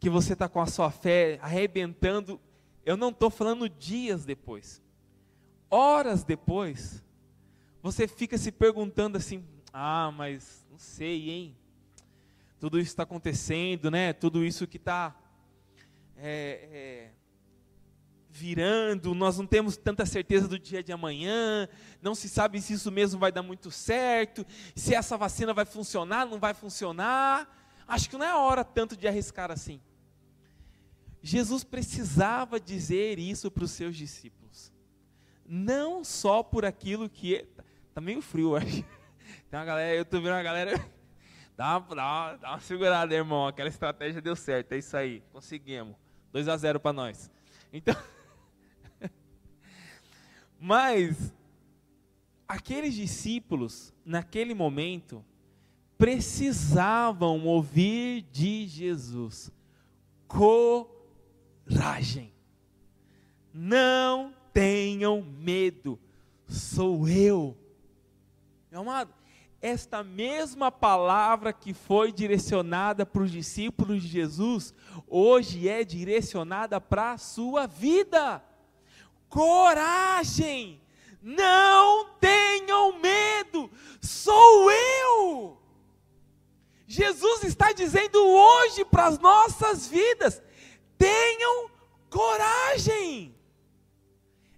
que 0.00 0.08
você 0.08 0.32
está 0.32 0.48
com 0.48 0.60
a 0.60 0.66
sua 0.66 0.90
fé 0.90 1.38
arrebentando, 1.42 2.40
eu 2.84 2.96
não 2.96 3.10
estou 3.10 3.30
falando 3.30 3.68
dias 3.68 4.24
depois, 4.24 4.82
horas 5.68 6.22
depois, 6.22 7.02
você 7.82 8.08
fica 8.08 8.36
se 8.36 8.50
perguntando 8.50 9.16
assim: 9.16 9.44
ah, 9.72 10.12
mas 10.16 10.66
não 10.70 10.78
sei, 10.78 11.30
hein? 11.30 11.56
Tudo 12.58 12.78
isso 12.78 12.90
está 12.90 13.04
acontecendo, 13.04 13.90
né? 13.90 14.12
Tudo 14.12 14.44
isso 14.44 14.66
que 14.66 14.76
está 14.76 15.16
é, 16.16 16.68
é, 16.72 17.10
virando, 18.30 19.14
nós 19.14 19.38
não 19.38 19.46
temos 19.46 19.76
tanta 19.76 20.04
certeza 20.04 20.48
do 20.48 20.58
dia 20.58 20.82
de 20.82 20.92
amanhã, 20.92 21.68
não 22.02 22.14
se 22.14 22.28
sabe 22.28 22.60
se 22.60 22.72
isso 22.72 22.90
mesmo 22.90 23.18
vai 23.18 23.32
dar 23.32 23.42
muito 23.42 23.70
certo, 23.70 24.46
se 24.74 24.94
essa 24.94 25.16
vacina 25.16 25.54
vai 25.54 25.64
funcionar, 25.64 26.26
não 26.26 26.38
vai 26.38 26.54
funcionar. 26.54 27.56
Acho 27.86 28.10
que 28.10 28.16
não 28.16 28.26
é 28.26 28.34
hora 28.34 28.64
tanto 28.64 28.96
de 28.96 29.08
arriscar 29.08 29.50
assim. 29.50 29.80
Jesus 31.22 31.64
precisava 31.64 32.60
dizer 32.60 33.18
isso 33.18 33.50
para 33.50 33.64
os 33.64 33.70
seus 33.70 33.96
discípulos. 33.96 34.72
Não 35.46 36.04
só 36.04 36.42
por 36.42 36.64
aquilo 36.64 37.08
que. 37.08 37.46
Tá 37.98 38.02
meio 38.02 38.22
frio, 38.22 38.54
acho. 38.54 38.84
Tem 39.50 39.58
uma 39.58 39.64
galera, 39.64 39.96
eu 39.96 40.02
estou 40.02 40.22
vendo 40.22 40.30
uma 40.30 40.42
galera. 40.44 40.72
Dá 41.56 41.76
uma, 41.76 41.96
dá, 41.96 42.04
uma, 42.04 42.36
dá 42.36 42.50
uma 42.50 42.60
segurada, 42.60 43.12
irmão. 43.12 43.48
Aquela 43.48 43.68
estratégia 43.68 44.22
deu 44.22 44.36
certo, 44.36 44.70
é 44.70 44.78
isso 44.78 44.96
aí. 44.96 45.20
Conseguimos. 45.32 45.96
2 46.30 46.46
a 46.46 46.56
0 46.56 46.78
para 46.78 46.92
nós. 46.92 47.28
Então. 47.72 47.96
Mas 50.60 51.34
aqueles 52.46 52.94
discípulos, 52.94 53.92
naquele 54.04 54.54
momento, 54.54 55.24
precisavam 55.98 57.44
ouvir 57.46 58.22
de 58.30 58.68
Jesus 58.68 59.50
coragem. 60.28 62.32
Não 63.52 64.32
tenham 64.52 65.20
medo, 65.20 65.98
sou 66.46 67.08
eu. 67.08 67.56
Meu 68.70 68.82
amado, 68.82 69.14
esta 69.62 70.04
mesma 70.04 70.70
palavra 70.70 71.52
que 71.52 71.72
foi 71.72 72.12
direcionada 72.12 73.06
para 73.06 73.22
os 73.22 73.30
discípulos 73.30 74.02
de 74.02 74.08
Jesus, 74.08 74.74
hoje 75.06 75.68
é 75.68 75.82
direcionada 75.82 76.80
para 76.80 77.12
a 77.12 77.18
sua 77.18 77.66
vida. 77.66 78.44
Coragem! 79.28 80.80
Não 81.20 82.10
tenham 82.20 82.98
medo, 83.00 83.70
sou 84.00 84.70
eu. 84.70 85.60
Jesus 86.86 87.44
está 87.44 87.72
dizendo 87.72 88.18
hoje 88.24 88.84
para 88.84 89.06
as 89.06 89.18
nossas 89.18 89.88
vidas: 89.88 90.42
tenham 90.96 91.70
coragem. 92.08 93.34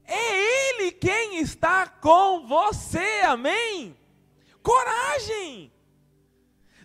É 0.04 0.68
Ele 0.70 0.92
quem 0.92 1.38
está 1.38 1.86
com 1.86 2.46
você, 2.46 3.22
amém? 3.24 3.96
Coragem. 4.62 5.72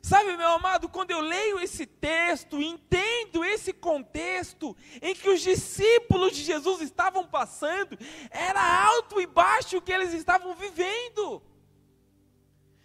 Sabe, 0.02 0.38
meu 0.38 0.50
amado, 0.50 0.88
quando 0.88 1.10
eu 1.10 1.20
leio 1.20 1.60
esse 1.60 1.84
texto, 1.86 2.62
entendo 2.62 3.44
esse 3.44 3.74
contexto 3.74 4.78
em 5.02 5.16
que 5.16 5.28
os 5.28 5.42
discípulos 5.42 6.36
de 6.36 6.44
Jesus 6.44 6.80
estavam 6.82 7.26
passando, 7.26 7.98
era 8.30 8.86
alto 8.86 9.20
e 9.20 9.26
baixo 9.26 9.78
o 9.78 9.82
que 9.82 9.92
eles 9.92 10.14
estavam 10.14 10.54
vivendo. 10.54 11.42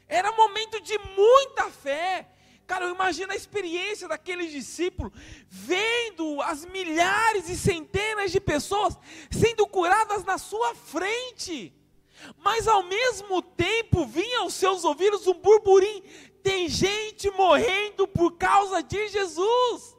Era 0.09 0.33
momento 0.33 0.81
de 0.81 0.97
muita 0.99 1.71
fé. 1.71 2.27
Cara, 2.67 2.87
eu 2.87 2.95
imagino 2.95 3.33
a 3.33 3.37
experiência 3.37 4.09
daqueles 4.09 4.51
discípulos 4.51 5.13
vendo 5.47 6.41
as 6.41 6.65
milhares 6.65 7.51
e 7.51 7.57
centenas 7.57 8.33
de 8.33 8.41
pessoas 8.41 8.97
sendo 9.31 9.67
curadas 9.67 10.25
na 10.25 10.39
sua 10.39 10.75
frente. 10.75 11.75
Mas 12.39 12.69
ao 12.69 12.83
mesmo 12.83 13.43
tempo 13.43 14.05
vinha 14.05 14.41
aos 14.41 14.55
seus 14.55 14.85
ouvidos 14.85 15.27
um 15.27 15.35
burburinho 15.35 16.03
tem 16.43 16.69
gente 16.69 17.31
morrendo 17.31 18.07
por 18.09 18.37
causa 18.37 18.83
de 18.83 19.09
Jesus. 19.09 19.97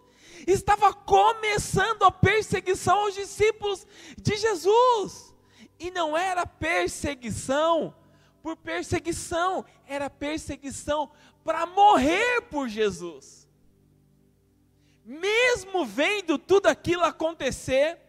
Estava 0.48 0.94
começando 0.94 2.04
a 2.04 2.12
perseguição 2.12 3.00
aos 3.00 3.13
discípulos 3.13 3.86
de 4.20 4.36
Jesus. 4.38 5.34
E 5.80 5.92
não 5.92 6.18
era 6.18 6.46
perseguição 6.46 7.96
por 8.42 8.56
perseguição, 8.56 9.63
era 9.88 10.10
perseguição 10.10 11.12
para 11.44 11.66
morrer 11.66 12.42
por 12.50 12.68
Jesus. 12.68 13.48
Mesmo 15.06 15.86
vendo 15.86 16.38
tudo 16.38 16.68
aquilo 16.68 17.04
acontecer, 17.04 18.00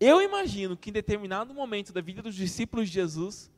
eu 0.00 0.22
imagino 0.22 0.76
que 0.76 0.90
em 0.90 0.92
determinado 0.92 1.52
momento 1.52 1.92
da 1.92 2.00
vida 2.00 2.22
dos 2.22 2.34
discípulos 2.34 2.88
de 2.88 2.94
Jesus, 2.94 3.50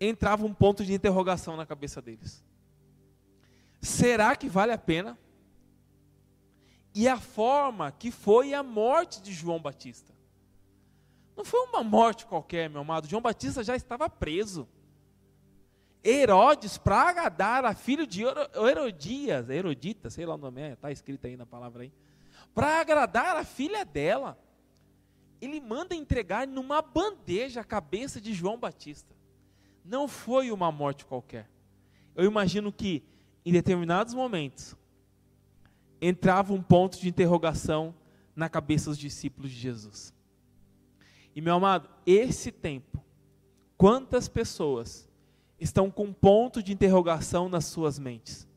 entrava 0.00 0.44
um 0.44 0.54
ponto 0.54 0.84
de 0.84 0.92
interrogação 0.92 1.56
na 1.56 1.66
cabeça 1.66 2.00
deles. 2.00 2.42
Será 3.80 4.34
que 4.34 4.48
vale 4.48 4.72
a 4.72 4.78
pena? 4.78 5.18
E 6.94 7.06
a 7.06 7.18
forma 7.18 7.92
que 7.92 8.10
foi 8.10 8.52
a 8.52 8.62
morte 8.62 9.22
de 9.22 9.32
João 9.32 9.60
Batista. 9.60 10.12
Não 11.36 11.44
foi 11.44 11.60
uma 11.60 11.84
morte 11.84 12.26
qualquer, 12.26 12.68
meu 12.68 12.80
amado. 12.80 13.08
João 13.08 13.22
Batista 13.22 13.62
já 13.62 13.76
estava 13.76 14.10
preso. 14.10 14.68
Herodes, 16.04 16.78
para 16.78 17.08
agradar 17.08 17.64
a 17.64 17.74
filha 17.74 18.06
de 18.06 18.22
Herodias, 18.24 19.48
Herodita, 19.48 20.10
sei 20.10 20.26
lá 20.26 20.34
o 20.34 20.38
nome, 20.38 20.72
está 20.72 20.90
escrito 20.90 21.26
aí 21.26 21.36
na 21.36 21.46
palavra 21.46 21.82
aí. 21.82 21.92
Para 22.54 22.80
agradar 22.80 23.36
a 23.36 23.44
filha 23.44 23.84
dela, 23.84 24.38
ele 25.40 25.60
manda 25.60 25.94
entregar 25.94 26.46
numa 26.46 26.82
bandeja 26.82 27.60
a 27.60 27.64
cabeça 27.64 28.20
de 28.20 28.32
João 28.32 28.58
Batista. 28.58 29.14
Não 29.84 30.06
foi 30.06 30.50
uma 30.50 30.70
morte 30.70 31.04
qualquer. 31.04 31.48
Eu 32.14 32.24
imagino 32.24 32.72
que 32.72 33.02
em 33.44 33.52
determinados 33.52 34.14
momentos, 34.14 34.76
entrava 36.00 36.52
um 36.52 36.62
ponto 36.62 36.98
de 36.98 37.08
interrogação 37.08 37.94
na 38.34 38.48
cabeça 38.48 38.90
dos 38.90 38.98
discípulos 38.98 39.50
de 39.50 39.56
Jesus. 39.56 40.14
E 41.34 41.40
meu 41.40 41.54
amado, 41.54 41.88
esse 42.06 42.50
tempo, 42.50 43.02
quantas 43.76 44.28
pessoas 44.28 45.08
estão 45.58 45.90
com 45.90 46.12
ponto 46.12 46.62
de 46.62 46.72
interrogação 46.72 47.48
nas 47.48 47.66
suas 47.66 47.98
mentes? 47.98 48.48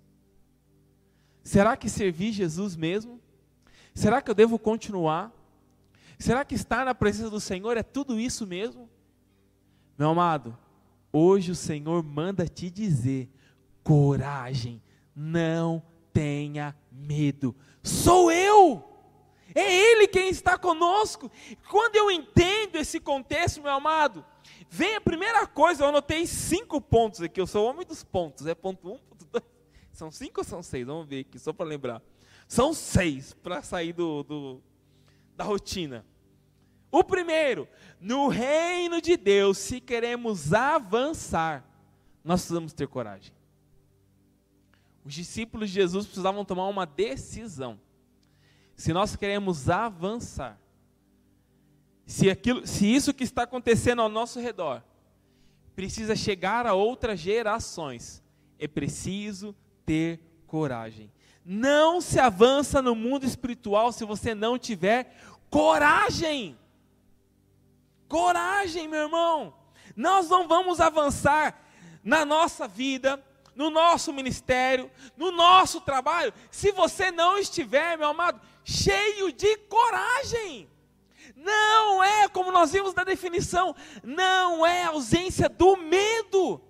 Será 1.43 1.75
que 1.75 1.89
servir 1.89 2.31
Jesus 2.31 2.75
mesmo? 2.75 3.19
Será 3.93 4.21
que 4.21 4.31
eu 4.31 4.35
devo 4.35 4.57
continuar? 4.57 5.31
Será 6.23 6.45
que 6.45 6.55
estar 6.55 6.85
na 6.85 6.95
presença 6.95 7.29
do 7.29 7.41
Senhor 7.41 7.75
é 7.75 7.83
tudo 7.83 8.17
isso 8.17 8.47
mesmo? 8.47 8.89
Meu 9.97 10.11
amado, 10.11 10.57
hoje 11.11 11.51
o 11.51 11.55
Senhor 11.55 12.01
manda 12.01 12.47
te 12.47 12.69
dizer: 12.69 13.29
coragem, 13.83 14.81
não 15.13 15.83
tenha 16.13 16.73
medo. 16.89 17.53
Sou 17.83 18.31
eu. 18.31 18.81
É 19.53 19.69
Ele 19.69 20.07
quem 20.07 20.29
está 20.29 20.57
conosco. 20.57 21.29
Quando 21.69 21.97
eu 21.97 22.09
entendo 22.09 22.77
esse 22.77 23.01
contexto, 23.01 23.61
meu 23.61 23.73
amado, 23.73 24.23
vem 24.69 24.95
a 24.95 25.01
primeira 25.01 25.45
coisa, 25.45 25.83
eu 25.83 25.89
anotei 25.89 26.25
cinco 26.25 26.79
pontos 26.79 27.19
aqui, 27.19 27.41
eu 27.41 27.47
sou 27.47 27.65
o 27.65 27.69
homem 27.69 27.85
dos 27.85 28.01
pontos, 28.01 28.47
é 28.47 28.55
ponto 28.55 28.93
um, 28.93 28.97
ponto 28.97 29.25
dois, 29.25 29.43
são 29.91 30.09
cinco 30.09 30.39
ou 30.39 30.45
são 30.45 30.63
seis? 30.63 30.87
Vamos 30.87 31.05
ver 31.05 31.25
aqui, 31.27 31.37
só 31.37 31.51
para 31.51 31.65
lembrar. 31.65 32.01
São 32.47 32.73
seis, 32.73 33.33
para 33.33 33.61
sair 33.61 33.91
do, 33.91 34.23
do, 34.23 34.63
da 35.35 35.43
rotina. 35.43 36.05
O 36.93 37.03
primeiro, 37.03 37.67
no 38.00 38.27
reino 38.27 39.01
de 39.01 39.17
Deus, 39.17 39.57
se 39.57 39.81
queremos 39.81 40.53
avançar, 40.53 41.65
nós 42.23 42.41
precisamos 42.41 42.71
ter 42.71 42.88
coragem. 42.88 43.33
Os 45.03 45.12
discípulos 45.12 45.69
de 45.69 45.73
Jesus 45.73 46.05
precisavam 46.05 46.45
tomar 46.45 46.67
uma 46.67 46.85
decisão. 46.85 47.79
Se 48.75 48.93
nós 48.93 49.15
queremos 49.15 49.71
avançar, 49.71 50.55
se, 52.05 52.29
aquilo, 52.29 52.67
se 52.67 52.85
isso 52.85 53.12
que 53.12 53.23
está 53.23 53.41
acontecendo 53.41 54.03
ao 54.03 54.07
nosso 54.07 54.39
redor 54.39 54.83
precisa 55.75 56.15
chegar 56.15 56.67
a 56.67 56.75
outras 56.75 57.19
gerações, 57.19 58.21
é 58.59 58.67
preciso 58.67 59.55
ter 59.83 60.19
coragem. 60.45 61.12
Não 61.43 62.00
se 62.00 62.19
avança 62.19 62.83
no 62.83 62.93
mundo 62.93 63.25
espiritual 63.25 63.91
se 63.91 64.05
você 64.05 64.35
não 64.35 64.59
tiver 64.59 65.17
coragem. 65.50 66.55
Coragem, 68.13 68.88
meu 68.88 69.05
irmão. 69.05 69.55
Nós 69.96 70.29
não 70.29 70.48
vamos 70.48 70.79
avançar 70.79 71.60
na 72.03 72.24
nossa 72.24 72.67
vida 72.67 73.20
no 73.55 73.72
nosso 73.72 74.13
ministério, 74.13 74.89
no 75.17 75.32
nosso 75.32 75.82
trabalho, 75.82 76.32
se 76.51 76.72
você 76.72 77.12
não 77.12 77.38
estiver, 77.38 77.98
meu 77.98 78.10
amado, 78.10 78.39
cheio 78.63 79.32
de 79.32 79.58
coragem. 79.58 80.70
Não 81.36 82.03
é, 82.03 82.27
como 82.27 82.51
nós 82.51 82.72
vimos 82.72 82.93
na 82.93 83.03
definição, 83.03 83.75
não 84.03 84.63
é 84.63 84.84
ausência 84.84 85.50
do 85.50 85.75
medo, 85.77 86.62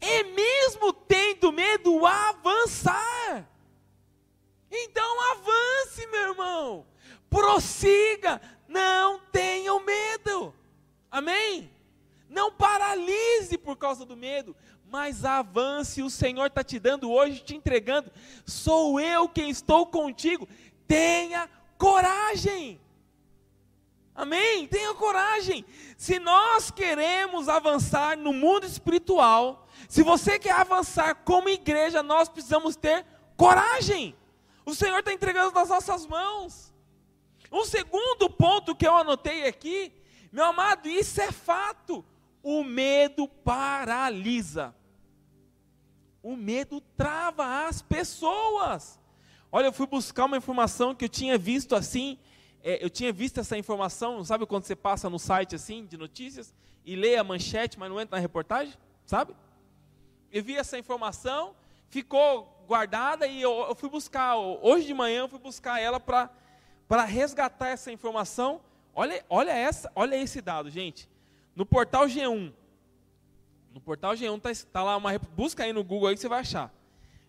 é 0.00 0.22
mesmo 0.22 0.94
tendo 0.94 1.52
medo 1.52 2.06
avançar. 2.06 3.46
Então 4.70 5.32
avance, 5.32 6.06
meu 6.06 6.30
irmão. 6.30 6.86
Prossiga, 7.28 8.40
não 8.66 9.18
tenham 9.30 9.80
medo. 9.80 10.54
Amém? 11.16 11.70
Não 12.28 12.52
paralise 12.52 13.56
por 13.56 13.74
causa 13.74 14.04
do 14.04 14.14
medo, 14.14 14.54
mas 14.90 15.24
avance. 15.24 16.02
O 16.02 16.10
Senhor 16.10 16.44
está 16.44 16.62
te 16.62 16.78
dando 16.78 17.10
hoje, 17.10 17.40
te 17.40 17.56
entregando. 17.56 18.12
Sou 18.44 19.00
eu 19.00 19.26
quem 19.26 19.48
estou 19.48 19.86
contigo. 19.86 20.46
Tenha 20.86 21.48
coragem. 21.78 22.78
Amém? 24.14 24.68
Tenha 24.68 24.92
coragem. 24.92 25.64
Se 25.96 26.18
nós 26.18 26.70
queremos 26.70 27.48
avançar 27.48 28.14
no 28.18 28.34
mundo 28.34 28.66
espiritual, 28.66 29.66
se 29.88 30.02
você 30.02 30.38
quer 30.38 30.52
avançar 30.52 31.14
como 31.24 31.48
igreja, 31.48 32.02
nós 32.02 32.28
precisamos 32.28 32.76
ter 32.76 33.06
coragem. 33.38 34.14
O 34.66 34.74
Senhor 34.74 34.98
está 34.98 35.14
entregando 35.14 35.54
nas 35.54 35.70
nossas 35.70 36.04
mãos. 36.04 36.74
Um 37.50 37.64
segundo 37.64 38.28
ponto 38.28 38.76
que 38.76 38.86
eu 38.86 38.94
anotei 38.94 39.46
aqui, 39.46 39.95
meu 40.36 40.44
amado, 40.44 40.86
isso 40.86 41.18
é 41.18 41.32
fato. 41.32 42.04
O 42.42 42.62
medo 42.62 43.26
paralisa. 43.26 44.74
O 46.22 46.36
medo 46.36 46.78
trava 46.94 47.66
as 47.66 47.80
pessoas. 47.80 49.00
Olha, 49.50 49.68
eu 49.68 49.72
fui 49.72 49.86
buscar 49.86 50.26
uma 50.26 50.36
informação 50.36 50.94
que 50.94 51.06
eu 51.06 51.08
tinha 51.08 51.38
visto 51.38 51.74
assim. 51.74 52.18
É, 52.62 52.84
eu 52.84 52.90
tinha 52.90 53.10
visto 53.14 53.40
essa 53.40 53.56
informação, 53.56 54.22
sabe 54.24 54.44
quando 54.44 54.64
você 54.64 54.76
passa 54.76 55.08
no 55.08 55.18
site 55.18 55.54
assim 55.54 55.86
de 55.86 55.96
notícias 55.96 56.54
e 56.84 56.94
lê 56.94 57.16
a 57.16 57.24
manchete, 57.24 57.78
mas 57.78 57.88
não 57.88 57.98
entra 57.98 58.18
na 58.18 58.20
reportagem, 58.20 58.74
sabe? 59.06 59.34
Eu 60.30 60.44
vi 60.44 60.54
essa 60.54 60.78
informação, 60.78 61.56
ficou 61.88 62.62
guardada 62.68 63.26
e 63.26 63.40
eu, 63.40 63.52
eu 63.70 63.74
fui 63.74 63.88
buscar. 63.88 64.36
Hoje 64.36 64.86
de 64.86 64.92
manhã 64.92 65.20
eu 65.20 65.28
fui 65.28 65.38
buscar 65.38 65.80
ela 65.80 65.98
para 65.98 66.30
para 66.86 67.04
resgatar 67.04 67.68
essa 67.68 67.90
informação. 67.90 68.60
Olha, 68.98 69.22
olha, 69.28 69.50
essa, 69.50 69.92
olha 69.94 70.16
esse 70.16 70.40
dado, 70.40 70.70
gente. 70.70 71.06
No 71.54 71.66
portal 71.66 72.06
G1, 72.06 72.50
no 73.70 73.78
portal 73.78 74.14
G1 74.14 74.36
está 74.36 74.70
tá 74.72 74.82
lá 74.82 74.96
uma 74.96 75.18
busca 75.18 75.64
aí 75.64 75.72
no 75.72 75.84
Google 75.84 76.08
aí 76.08 76.14
que 76.14 76.20
você 76.22 76.30
vai 76.30 76.40
achar. 76.40 76.72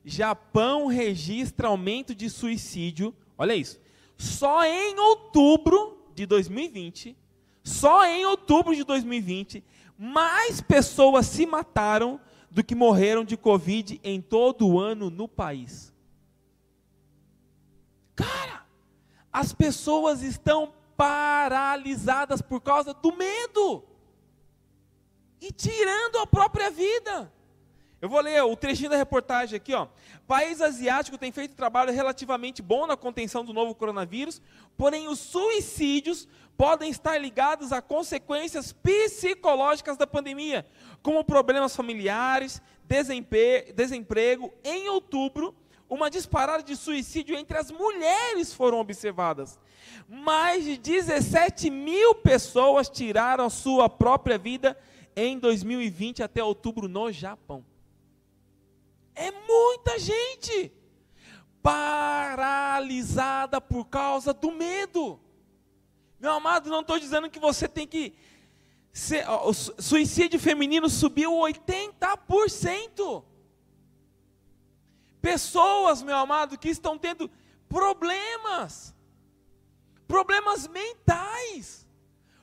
Japão 0.06 0.88
registra 0.88 1.68
aumento 1.68 2.16
de 2.16 2.30
suicídio. 2.30 3.14
Olha 3.38 3.54
isso. 3.54 3.82
Só 4.16 4.64
em 4.64 4.98
outubro 4.98 6.08
de 6.16 6.26
2020, 6.26 7.18
só 7.62 8.06
em 8.06 8.26
outubro 8.26 8.74
de 8.74 8.86
2020, 8.86 9.62
mais 9.98 10.62
pessoas 10.62 11.26
se 11.26 11.46
mataram 11.46 12.18
do 12.50 12.64
que 12.64 12.76
morreram 12.76 13.26
de 13.26 13.36
Covid 13.36 14.00
em 14.02 14.22
todo 14.22 14.66
o 14.70 14.80
ano 14.80 15.10
no 15.10 15.28
país. 15.28 15.94
Cara, 18.16 18.66
as 19.34 19.52
pessoas 19.52 20.22
estão 20.22 20.77
paralisadas 20.98 22.42
por 22.42 22.60
causa 22.60 22.94
do 22.94 23.16
medo 23.16 23.84
e 25.40 25.52
tirando 25.52 26.18
a 26.18 26.28
própria 26.28 26.72
vida. 26.72 27.32
Eu 28.00 28.10
vou 28.10 28.20
ler 28.20 28.44
o 28.44 28.56
trechinho 28.56 28.90
da 28.90 28.98
reportagem 28.98 29.56
aqui, 29.56 29.74
ó. 29.74 29.88
País 30.28 30.62
asiático 30.62 31.18
tem 31.18 31.32
feito 31.32 31.56
trabalho 31.56 31.92
relativamente 31.92 32.62
bom 32.62 32.86
na 32.86 32.98
contenção 32.98 33.44
do 33.46 33.54
novo 33.54 33.74
coronavírus, 33.74 34.42
porém 34.76 35.08
os 35.08 35.20
suicídios 35.20 36.28
podem 36.56 36.90
estar 36.90 37.18
ligados 37.18 37.72
a 37.72 37.82
consequências 37.82 38.72
psicológicas 38.72 39.98
da 39.98 40.06
pandemia, 40.06 40.66
como 41.02 41.24
problemas 41.24 41.76
familiares, 41.76 42.62
desemprego. 42.84 44.54
Em 44.64 44.90
outubro, 44.90 45.56
uma 45.90 46.10
disparada 46.10 46.64
de 46.64 46.76
suicídio 46.76 47.36
entre 47.36 47.58
as 47.58 47.72
mulheres 47.72 48.54
foram 48.54 48.80
observadas. 48.80 49.60
Mais 50.08 50.64
de 50.64 50.78
17 50.78 51.70
mil 51.70 52.16
pessoas 52.16 52.90
tiraram 52.90 53.50
sua 53.50 53.90
própria 53.90 54.38
vida 54.38 54.78
em 55.16 55.40
2020 55.40 56.22
até 56.24 56.44
outubro 56.44 56.88
no 56.88 57.12
Japão. 57.12 57.66
É 59.16 59.32
muita 59.32 59.98
gente 59.98 60.72
paralisada 61.62 63.60
por 63.60 63.86
causa 63.86 64.34
do 64.34 64.52
medo. 64.52 65.20
Meu 66.20 66.32
amado, 66.34 66.70
não 66.70 66.82
estou 66.82 67.00
dizendo 67.00 67.30
que 67.30 67.40
você 67.40 67.68
tem 67.68 67.88
que. 67.88 68.14
Ser, 68.92 69.30
o 69.30 69.54
suicídio 69.54 70.40
feminino 70.40 70.90
subiu 70.90 71.32
80%. 71.32 73.24
Pessoas, 75.28 76.02
meu 76.02 76.16
amado, 76.16 76.58
que 76.58 76.70
estão 76.70 76.98
tendo 76.98 77.30
problemas, 77.68 78.96
problemas 80.08 80.70
mentais, 80.70 81.86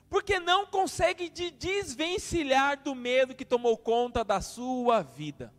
porque 0.07 0.39
não 0.39 0.67
conseguem 0.67 1.31
de 1.31 1.49
desvencilhar 1.49 2.83
do 2.83 2.93
medo 2.93 3.33
que 3.33 3.43
tomou 3.43 3.75
conta 3.75 4.23
da 4.23 4.39
sua 4.39 5.01
vida. 5.01 5.51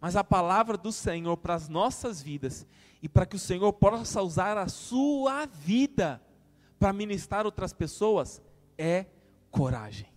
Mas 0.00 0.16
a 0.16 0.24
palavra 0.24 0.78
do 0.78 0.90
Senhor 0.90 1.36
para 1.36 1.56
as 1.56 1.68
nossas 1.68 2.22
vidas 2.22 2.66
e 3.02 3.06
para 3.06 3.26
que 3.26 3.36
o 3.36 3.38
Senhor 3.38 3.70
possa 3.74 4.22
usar 4.22 4.56
a 4.56 4.68
sua 4.68 5.44
vida 5.44 6.22
para 6.78 6.90
ministrar 6.94 7.44
outras 7.44 7.74
pessoas 7.74 8.40
é 8.78 9.04
coragem. 9.50 10.10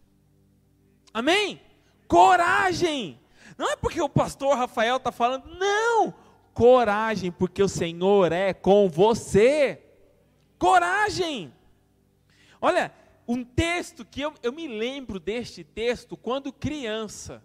Amém? 1.13 1.59
Coragem. 2.07 3.19
Não 3.57 3.71
é 3.71 3.75
porque 3.75 4.01
o 4.01 4.09
pastor 4.09 4.57
Rafael 4.57 4.97
está 4.97 5.11
falando, 5.11 5.47
não. 5.57 6.13
Coragem, 6.53 7.31
porque 7.31 7.61
o 7.61 7.69
Senhor 7.69 8.31
é 8.31 8.53
com 8.53 8.89
você. 8.89 9.81
Coragem. 10.57 11.53
Olha, 12.61 12.93
um 13.27 13.43
texto 13.43 14.05
que 14.05 14.21
eu, 14.21 14.33
eu 14.41 14.51
me 14.51 14.67
lembro 14.67 15.19
deste 15.19 15.63
texto 15.63 16.15
quando 16.15 16.53
criança. 16.53 17.43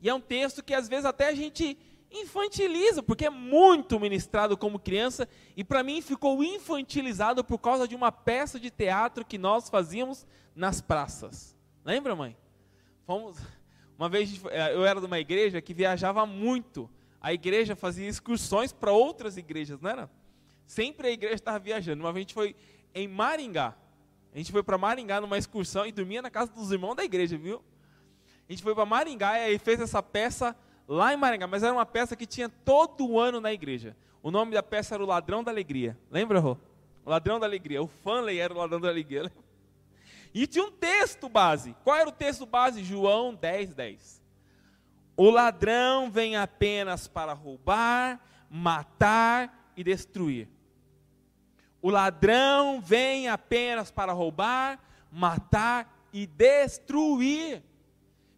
E 0.00 0.08
é 0.08 0.14
um 0.14 0.20
texto 0.20 0.62
que 0.62 0.74
às 0.74 0.88
vezes 0.88 1.04
até 1.04 1.28
a 1.28 1.34
gente 1.34 1.78
infantiliza, 2.10 3.02
porque 3.02 3.26
é 3.26 3.30
muito 3.30 3.98
ministrado 3.98 4.56
como 4.56 4.78
criança, 4.78 5.28
e 5.56 5.64
para 5.64 5.82
mim 5.82 6.00
ficou 6.00 6.44
infantilizado 6.44 7.42
por 7.42 7.58
causa 7.58 7.88
de 7.88 7.94
uma 7.94 8.12
peça 8.12 8.60
de 8.60 8.70
teatro 8.70 9.24
que 9.24 9.36
nós 9.36 9.68
fazíamos 9.68 10.26
nas 10.54 10.80
praças. 10.80 11.56
Lembra, 11.84 12.14
mãe? 12.14 12.36
Fomos, 13.06 13.36
uma 13.98 14.08
vez 14.08 14.40
eh, 14.50 14.74
eu 14.74 14.84
era 14.84 15.00
de 15.00 15.06
uma 15.06 15.18
igreja 15.18 15.60
que 15.60 15.72
viajava 15.72 16.26
muito. 16.26 16.90
A 17.20 17.32
igreja 17.32 17.74
fazia 17.74 18.08
excursões 18.08 18.72
para 18.72 18.92
outras 18.92 19.36
igrejas, 19.36 19.80
não 19.80 19.90
era? 19.90 20.10
Sempre 20.66 21.08
a 21.08 21.10
igreja 21.10 21.36
estava 21.36 21.58
viajando. 21.58 22.02
Uma 22.02 22.12
vez 22.12 22.22
a 22.22 22.24
gente 22.24 22.34
foi 22.34 22.56
em 22.94 23.06
Maringá. 23.08 23.74
A 24.34 24.38
gente 24.38 24.50
foi 24.50 24.62
para 24.62 24.76
Maringá 24.76 25.20
numa 25.20 25.38
excursão 25.38 25.86
e 25.86 25.92
dormia 25.92 26.20
na 26.20 26.30
casa 26.30 26.52
dos 26.52 26.72
irmãos 26.72 26.94
da 26.94 27.04
igreja, 27.04 27.38
viu? 27.38 27.62
A 28.48 28.52
gente 28.52 28.62
foi 28.62 28.74
para 28.74 28.84
Maringá 28.84 29.48
e 29.48 29.58
fez 29.58 29.80
essa 29.80 30.02
peça 30.02 30.56
lá 30.88 31.14
em 31.14 31.16
Maringá, 31.16 31.46
mas 31.46 31.62
era 31.62 31.72
uma 31.72 31.86
peça 31.86 32.16
que 32.16 32.26
tinha 32.26 32.48
todo 32.48 33.18
ano 33.18 33.40
na 33.40 33.52
igreja. 33.52 33.96
O 34.22 34.30
nome 34.30 34.52
da 34.52 34.62
peça 34.62 34.94
era 34.94 35.04
O 35.04 35.06
Ladrão 35.06 35.44
da 35.44 35.50
Alegria. 35.50 35.96
Lembra, 36.10 36.40
Rô? 36.40 36.56
O 37.04 37.10
Ladrão 37.10 37.38
da 37.38 37.46
Alegria. 37.46 37.82
O 37.82 37.86
Fanley 37.86 38.38
era 38.38 38.52
o 38.52 38.56
Ladrão 38.56 38.80
da 38.80 38.88
Alegria. 38.88 39.30
E 40.34 40.48
tinha 40.48 40.64
um 40.64 40.72
texto 40.72 41.28
base. 41.28 41.76
Qual 41.84 41.96
era 41.96 42.08
o 42.08 42.12
texto 42.12 42.44
base? 42.44 42.82
João 42.82 43.32
10, 43.32 43.72
10. 43.72 44.22
O 45.16 45.30
ladrão 45.30 46.10
vem 46.10 46.36
apenas 46.36 47.06
para 47.06 47.32
roubar, 47.32 48.20
matar 48.50 49.70
e 49.76 49.84
destruir. 49.84 50.48
O 51.80 51.88
ladrão 51.88 52.80
vem 52.80 53.28
apenas 53.28 53.92
para 53.92 54.12
roubar, 54.12 54.80
matar 55.08 56.08
e 56.12 56.26
destruir. 56.26 57.62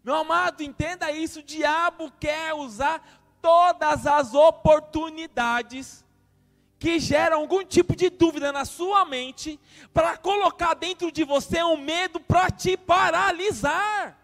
Meu 0.04 0.16
amado, 0.16 0.62
entenda 0.62 1.10
isso: 1.10 1.40
o 1.40 1.42
diabo 1.42 2.12
quer 2.20 2.52
usar 2.52 3.02
todas 3.40 4.06
as 4.06 4.34
oportunidades 4.34 6.04
que 6.78 6.98
geram 7.00 7.38
algum 7.40 7.64
tipo 7.64 7.96
de 7.96 8.10
dúvida 8.10 8.52
na 8.52 8.64
sua 8.64 9.04
mente 9.04 9.58
para 9.92 10.16
colocar 10.16 10.74
dentro 10.74 11.10
de 11.10 11.24
você 11.24 11.62
um 11.62 11.76
medo 11.76 12.20
para 12.20 12.50
te 12.50 12.76
paralisar. 12.76 14.18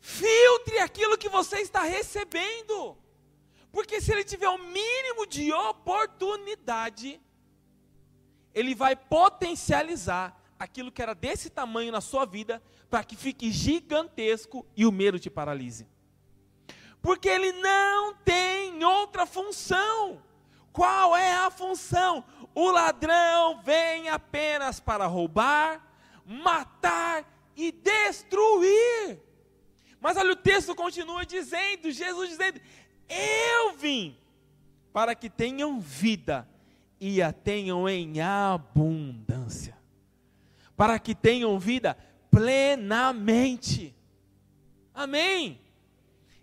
Filtre 0.00 0.78
aquilo 0.78 1.18
que 1.18 1.28
você 1.28 1.58
está 1.58 1.82
recebendo. 1.82 2.96
Porque 3.70 4.00
se 4.00 4.12
ele 4.12 4.24
tiver 4.24 4.48
o 4.48 4.58
mínimo 4.58 5.26
de 5.26 5.52
oportunidade, 5.52 7.20
ele 8.54 8.74
vai 8.74 8.96
potencializar 8.96 10.36
aquilo 10.58 10.92
que 10.92 11.02
era 11.02 11.14
desse 11.14 11.50
tamanho 11.50 11.92
na 11.92 12.00
sua 12.00 12.24
vida 12.24 12.62
para 12.88 13.04
que 13.04 13.16
fique 13.16 13.50
gigantesco 13.50 14.66
e 14.76 14.86
o 14.86 14.92
medo 14.92 15.18
te 15.18 15.30
paralise. 15.30 15.86
Porque 17.00 17.28
ele 17.28 17.52
não 17.52 18.14
tem 18.14 18.82
outra 18.84 19.26
função. 19.26 20.22
Qual 20.72 21.16
é 21.16 21.34
a 21.34 21.50
função? 21.50 22.24
O 22.54 22.70
ladrão 22.70 23.60
vem 23.62 24.08
apenas 24.08 24.80
para 24.80 25.06
roubar, 25.06 25.82
matar 26.24 27.24
e 27.56 27.70
destruir. 27.70 29.20
Mas 30.00 30.16
olha, 30.16 30.32
o 30.32 30.36
texto 30.36 30.74
continua 30.74 31.24
dizendo, 31.24 31.90
Jesus 31.90 32.30
dizendo: 32.30 32.60
Eu 33.08 33.72
vim 33.74 34.16
para 34.92 35.14
que 35.14 35.30
tenham 35.30 35.78
vida 35.80 36.48
e 37.00 37.22
a 37.22 37.32
tenham 37.32 37.88
em 37.88 38.20
abundância. 38.20 39.76
Para 40.76 40.98
que 40.98 41.14
tenham 41.14 41.58
vida 41.58 41.96
plenamente. 42.30 43.94
Amém. 44.94 45.60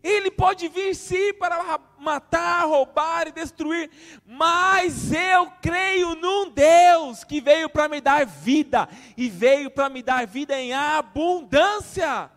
Ele 0.01 0.31
pode 0.31 0.67
vir 0.67 0.95
sim 0.95 1.33
para 1.33 1.61
matar, 1.99 2.65
roubar 2.65 3.27
e 3.27 3.31
destruir, 3.31 3.89
mas 4.25 5.11
eu 5.11 5.51
creio 5.61 6.15
num 6.15 6.49
Deus 6.49 7.23
que 7.23 7.41
veio 7.41 7.69
para 7.69 7.87
me 7.87 8.01
dar 8.01 8.25
vida 8.25 8.87
e 9.17 9.29
veio 9.29 9.69
para 9.69 9.89
me 9.89 10.01
dar 10.01 10.25
vida 10.25 10.59
em 10.59 10.73
abundância. 10.73 12.31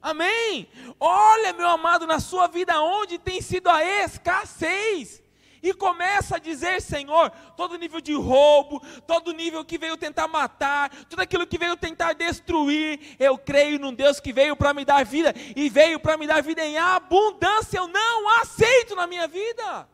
Amém? 0.00 0.68
Olha, 0.98 1.52
meu 1.52 1.68
amado, 1.68 2.06
na 2.06 2.20
sua 2.20 2.46
vida 2.46 2.80
onde 2.80 3.18
tem 3.18 3.40
sido 3.40 3.68
a 3.68 3.84
escassez 3.84 5.22
e 5.62 5.74
começa 5.74 6.36
a 6.36 6.38
dizer, 6.38 6.80
Senhor, 6.80 7.30
todo 7.56 7.78
nível 7.78 8.00
de 8.00 8.14
roubo, 8.14 8.80
todo 9.06 9.32
nível 9.32 9.64
que 9.64 9.78
veio 9.78 9.96
tentar 9.96 10.28
matar, 10.28 10.90
tudo 11.06 11.20
aquilo 11.20 11.46
que 11.46 11.58
veio 11.58 11.76
tentar 11.76 12.12
destruir, 12.12 13.16
eu 13.18 13.36
creio 13.36 13.78
num 13.78 13.92
Deus 13.92 14.20
que 14.20 14.32
veio 14.32 14.56
para 14.56 14.74
me 14.74 14.84
dar 14.84 15.04
vida 15.04 15.34
e 15.56 15.68
veio 15.68 15.98
para 15.98 16.16
me 16.16 16.26
dar 16.26 16.42
vida 16.42 16.64
em 16.64 16.78
abundância, 16.78 17.78
eu 17.78 17.88
não 17.88 18.28
aceito 18.40 18.94
na 18.94 19.06
minha 19.06 19.26
vida. 19.26 19.88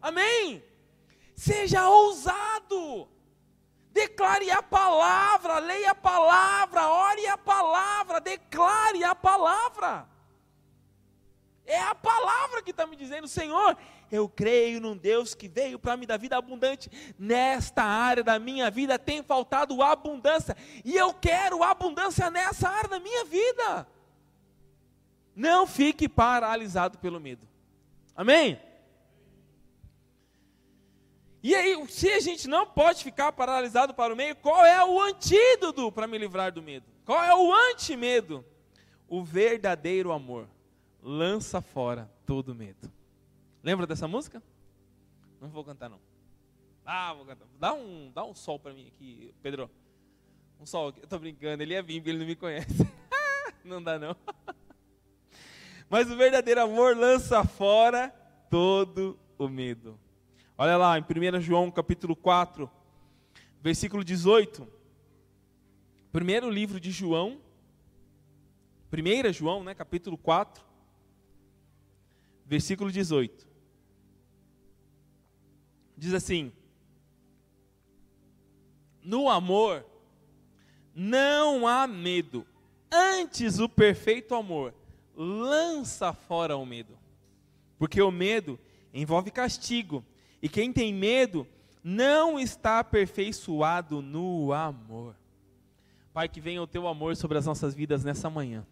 Amém? 0.00 0.62
Seja 1.34 1.88
ousado. 1.88 3.08
Declare 3.92 4.50
a 4.52 4.62
palavra, 4.62 5.58
leia 5.58 5.90
a 5.90 5.94
palavra, 5.94 6.86
ore 6.88 7.26
a 7.26 7.36
palavra, 7.36 8.20
declare 8.20 9.02
a 9.02 9.14
palavra. 9.14 10.08
É 11.66 11.78
a 11.80 11.94
palavra 11.94 12.62
que 12.62 12.70
está 12.70 12.86
me 12.86 12.96
dizendo, 12.96 13.26
Senhor, 13.26 13.76
eu 14.10 14.28
creio 14.28 14.80
num 14.80 14.96
Deus 14.96 15.34
que 15.34 15.48
veio 15.48 15.78
para 15.78 15.96
me 15.96 16.06
dar 16.06 16.18
vida 16.18 16.36
abundante. 16.36 16.90
Nesta 17.18 17.82
área 17.82 18.24
da 18.24 18.38
minha 18.38 18.70
vida 18.70 18.98
tem 18.98 19.22
faltado 19.22 19.82
abundância, 19.82 20.56
e 20.84 20.96
eu 20.96 21.14
quero 21.14 21.62
abundância 21.62 22.30
nessa 22.30 22.68
área 22.68 22.88
da 22.88 23.00
minha 23.00 23.24
vida. 23.24 23.86
Não 25.34 25.66
fique 25.66 26.08
paralisado 26.08 26.98
pelo 26.98 27.20
medo. 27.20 27.46
Amém? 28.14 28.60
E 31.42 31.54
aí, 31.54 31.88
se 31.88 32.10
a 32.10 32.20
gente 32.20 32.46
não 32.46 32.66
pode 32.66 33.02
ficar 33.02 33.32
paralisado 33.32 33.94
para 33.94 34.12
o 34.12 34.16
meio, 34.16 34.36
qual 34.36 34.64
é 34.64 34.84
o 34.84 35.00
antídoto 35.00 35.90
para 35.90 36.06
me 36.06 36.18
livrar 36.18 36.52
do 36.52 36.62
medo? 36.62 36.84
Qual 37.06 37.22
é 37.24 37.34
o 37.34 37.52
antimedo? 37.70 38.44
O 39.08 39.24
verdadeiro 39.24 40.12
amor 40.12 40.46
lança 41.02 41.62
fora 41.62 42.10
todo 42.26 42.54
medo. 42.54 42.92
Lembra 43.62 43.86
dessa 43.86 44.08
música? 44.08 44.42
Não 45.40 45.48
vou 45.48 45.64
cantar 45.64 45.88
não. 45.88 46.00
Ah, 46.84 47.12
vou 47.12 47.26
cantar. 47.26 47.46
Dá 47.58 47.72
um, 47.72 48.10
dá 48.12 48.24
um 48.24 48.34
sol 48.34 48.58
para 48.58 48.72
mim 48.72 48.88
aqui, 48.88 49.34
Pedro. 49.42 49.70
Um 50.58 50.66
sol. 50.66 50.94
Eu 51.00 51.06
tô 51.06 51.18
brincando, 51.18 51.62
ele 51.62 51.74
ia 51.74 51.82
vir 51.82 52.00
porque 52.00 52.10
ele 52.10 52.18
não 52.18 52.26
me 52.26 52.36
conhece. 52.36 52.88
não 53.64 53.82
dá 53.82 53.98
não. 53.98 54.16
Mas 55.88 56.10
o 56.10 56.16
verdadeiro 56.16 56.62
amor 56.62 56.96
lança 56.96 57.44
fora 57.44 58.08
todo 58.48 59.18
o 59.38 59.48
medo. 59.48 59.98
Olha 60.56 60.76
lá 60.76 60.98
em 60.98 61.02
1 61.02 61.40
João 61.40 61.70
capítulo 61.70 62.14
4, 62.14 62.70
versículo 63.60 64.04
18. 64.04 64.66
Primeiro 66.12 66.50
livro 66.50 66.80
de 66.80 66.90
João, 66.90 67.40
1 68.92 69.32
João, 69.32 69.64
né, 69.64 69.74
capítulo 69.74 70.18
4, 70.18 70.64
versículo 72.44 72.90
18. 72.90 73.49
Diz 76.00 76.14
assim: 76.14 76.50
No 79.04 79.28
amor 79.28 79.84
não 80.94 81.68
há 81.68 81.86
medo, 81.86 82.46
antes 82.90 83.58
o 83.58 83.68
perfeito 83.68 84.34
amor 84.34 84.74
lança 85.14 86.14
fora 86.14 86.56
o 86.56 86.64
medo, 86.64 86.98
porque 87.78 88.00
o 88.00 88.10
medo 88.10 88.58
envolve 88.94 89.30
castigo, 89.30 90.02
e 90.40 90.48
quem 90.48 90.72
tem 90.72 90.90
medo 90.94 91.46
não 91.84 92.40
está 92.40 92.78
aperfeiçoado 92.78 94.00
no 94.00 94.54
amor. 94.54 95.14
Pai, 96.14 96.30
que 96.30 96.40
venha 96.40 96.62
o 96.62 96.66
teu 96.66 96.88
amor 96.88 97.14
sobre 97.14 97.36
as 97.36 97.44
nossas 97.44 97.74
vidas 97.74 98.02
nessa 98.04 98.30
manhã. 98.30 98.66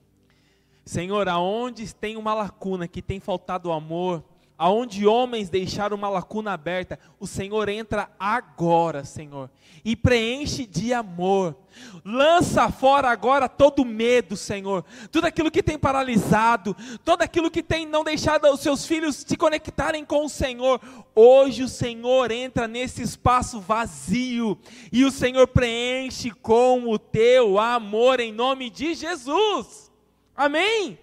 Senhor, 0.82 1.28
aonde 1.28 1.94
tem 1.94 2.16
uma 2.16 2.32
lacuna 2.32 2.88
que 2.88 3.02
tem 3.02 3.20
faltado 3.20 3.70
amor, 3.70 4.24
aonde 4.58 5.06
homens 5.06 5.48
deixaram 5.48 5.96
uma 5.96 6.08
lacuna 6.08 6.52
aberta, 6.52 6.98
o 7.20 7.26
Senhor 7.26 7.68
entra 7.68 8.10
agora, 8.18 9.04
Senhor, 9.04 9.48
e 9.84 9.94
preenche 9.94 10.66
de 10.66 10.92
amor. 10.92 11.56
Lança 12.04 12.68
fora 12.68 13.08
agora 13.08 13.48
todo 13.48 13.84
medo, 13.84 14.36
Senhor. 14.36 14.84
Tudo 15.12 15.26
aquilo 15.26 15.50
que 15.50 15.62
tem 15.62 15.78
paralisado, 15.78 16.76
todo 17.04 17.22
aquilo 17.22 17.50
que 17.50 17.62
tem 17.62 17.86
não 17.86 18.02
deixado 18.02 18.48
os 18.48 18.60
seus 18.60 18.84
filhos 18.84 19.24
se 19.26 19.36
conectarem 19.36 20.04
com 20.04 20.24
o 20.24 20.28
Senhor. 20.28 20.80
Hoje 21.14 21.62
o 21.62 21.68
Senhor 21.68 22.32
entra 22.32 22.66
nesse 22.66 23.00
espaço 23.00 23.60
vazio 23.60 24.58
e 24.90 25.04
o 25.04 25.10
Senhor 25.12 25.46
preenche 25.46 26.32
com 26.32 26.88
o 26.88 26.98
teu 26.98 27.60
amor 27.60 28.18
em 28.18 28.32
nome 28.32 28.68
de 28.70 28.94
Jesus. 28.94 29.92
Amém? 30.36 30.98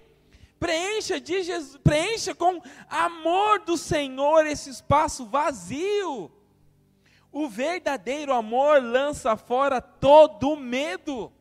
Preencha, 0.59 1.19
de 1.19 1.43
Jesus, 1.43 1.77
preencha 1.77 2.33
com 2.33 2.61
amor 2.89 3.59
do 3.59 3.77
Senhor 3.77 4.45
esse 4.45 4.69
espaço 4.69 5.25
vazio. 5.25 6.31
O 7.31 7.49
verdadeiro 7.49 8.33
amor 8.33 8.81
lança 8.81 9.35
fora 9.35 9.81
todo 9.81 10.55
medo. 10.55 11.31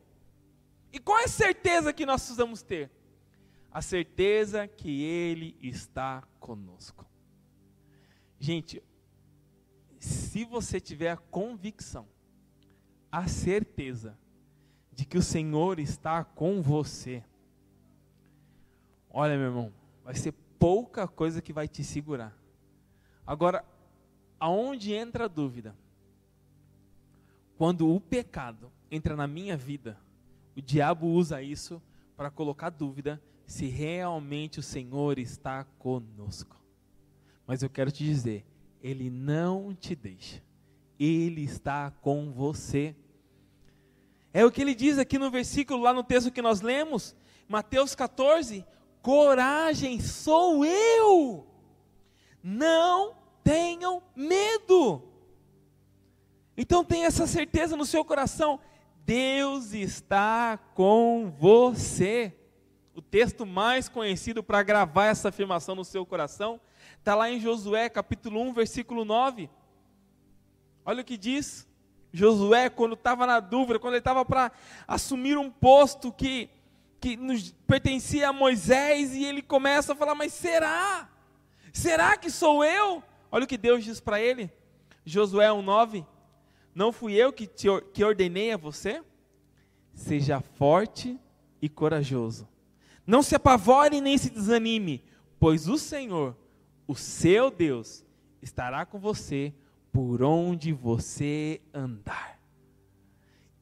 E 0.91 0.99
qual 0.99 1.19
é 1.19 1.23
a 1.23 1.29
certeza 1.29 1.93
que 1.93 2.05
nós 2.05 2.21
precisamos 2.21 2.61
ter? 2.61 2.91
A 3.71 3.81
certeza 3.81 4.67
que 4.67 5.03
Ele 5.03 5.57
está 5.61 6.23
conosco. 6.39 7.05
Gente, 8.39 8.83
se 9.99 10.43
você 10.43 10.79
tiver 10.79 11.11
a 11.11 11.17
convicção, 11.17 12.07
a 13.11 13.27
certeza 13.27 14.17
de 14.91 15.05
que 15.05 15.17
o 15.17 15.23
Senhor 15.23 15.79
está 15.79 16.23
com 16.23 16.61
você, 16.61 17.23
Olha, 19.17 19.37
meu 19.37 19.45
irmão, 19.45 19.73
vai 20.03 20.13
ser 20.13 20.33
pouca 20.59 21.07
coisa 21.07 21.41
que 21.41 21.53
vai 21.53 21.69
te 21.69 21.85
segurar. 21.85 22.37
Agora, 23.25 23.63
aonde 24.37 24.91
entra 24.91 25.23
a 25.23 25.27
dúvida? 25.29 25.73
Quando 27.57 27.89
o 27.89 28.01
pecado 28.01 28.69
entra 28.91 29.15
na 29.15 29.25
minha 29.25 29.55
vida, 29.55 29.97
o 30.53 30.61
diabo 30.61 31.07
usa 31.07 31.41
isso 31.41 31.81
para 32.17 32.29
colocar 32.29 32.69
dúvida 32.69 33.21
se 33.45 33.67
realmente 33.67 34.59
o 34.59 34.63
Senhor 34.63 35.17
está 35.17 35.63
conosco. 35.79 36.59
Mas 37.47 37.63
eu 37.63 37.69
quero 37.69 37.93
te 37.93 38.03
dizer, 38.03 38.45
ele 38.83 39.09
não 39.09 39.73
te 39.73 39.95
deixa. 39.95 40.43
Ele 40.99 41.41
está 41.41 41.89
com 41.89 42.33
você. 42.33 42.93
É 44.33 44.43
o 44.43 44.51
que 44.51 44.61
ele 44.61 44.75
diz 44.75 44.97
aqui 44.97 45.17
no 45.17 45.31
versículo, 45.31 45.83
lá 45.83 45.93
no 45.93 46.03
texto 46.03 46.33
que 46.33 46.41
nós 46.41 46.59
lemos, 46.59 47.15
Mateus 47.47 47.95
14: 47.95 48.65
coragem, 49.05 49.99
sou 49.99 50.65
eu. 50.65 51.45
Não 52.41 53.15
tenham 53.43 54.01
medo. 54.15 55.03
Então 56.57 56.83
tenha 56.83 57.05
essa 57.05 57.27
certeza 57.27 57.77
no 57.77 57.85
seu 57.85 58.03
coração, 58.03 58.59
Deus 59.05 59.73
está 59.73 60.57
com 60.73 61.31
você. 61.37 62.35
O 62.95 63.01
texto 63.01 63.45
mais 63.45 63.87
conhecido 63.87 64.41
para 64.41 64.63
gravar 64.63 65.05
essa 65.05 65.29
afirmação 65.29 65.75
no 65.75 65.85
seu 65.85 66.03
coração 66.03 66.59
está 66.97 67.13
lá 67.13 67.29
em 67.29 67.39
Josué 67.39 67.87
capítulo 67.89 68.41
1, 68.41 68.53
versículo 68.53 69.05
9. 69.05 69.51
Olha 70.83 71.01
o 71.01 71.05
que 71.05 71.15
diz. 71.15 71.67
Josué, 72.11 72.71
quando 72.71 72.93
estava 72.93 73.27
na 73.27 73.39
dúvida, 73.39 73.77
quando 73.77 73.93
ele 73.93 73.99
estava 73.99 74.25
para 74.25 74.51
assumir 74.87 75.37
um 75.37 75.51
posto 75.51 76.11
que 76.11 76.49
que 76.99 77.15
nos 77.15 77.51
pertencia 77.67 78.29
a 78.29 78.33
Moisés 78.33 79.13
e 79.13 79.23
ele 79.23 79.41
começa 79.41 79.93
a 79.93 79.95
falar: 79.95 80.15
Mas 80.15 80.33
será? 80.33 81.09
Será 81.73 82.17
que 82.17 82.29
sou 82.29 82.63
eu? 82.63 83.03
Olha 83.31 83.43
o 83.43 83.47
que 83.47 83.57
Deus 83.57 83.83
diz 83.83 83.99
para 83.99 84.19
ele, 84.21 84.51
Josué 85.05 85.47
1,9: 85.47 86.05
Não 86.73 86.91
fui 86.91 87.13
eu 87.13 87.33
que, 87.33 87.47
te, 87.47 87.67
que 87.93 88.03
ordenei 88.03 88.51
a 88.51 88.57
você? 88.57 89.03
Seja 89.93 90.41
forte 90.41 91.19
e 91.61 91.69
corajoso. 91.69 92.47
Não 93.05 93.21
se 93.21 93.35
apavore 93.35 94.01
nem 94.01 94.17
se 94.17 94.29
desanime, 94.29 95.03
pois 95.39 95.67
o 95.67 95.77
Senhor, 95.77 96.35
o 96.87 96.95
seu 96.95 97.51
Deus, 97.51 98.03
estará 98.41 98.85
com 98.85 98.99
você 98.99 99.53
por 99.91 100.23
onde 100.23 100.73
você 100.73 101.61
andar. 101.73 102.34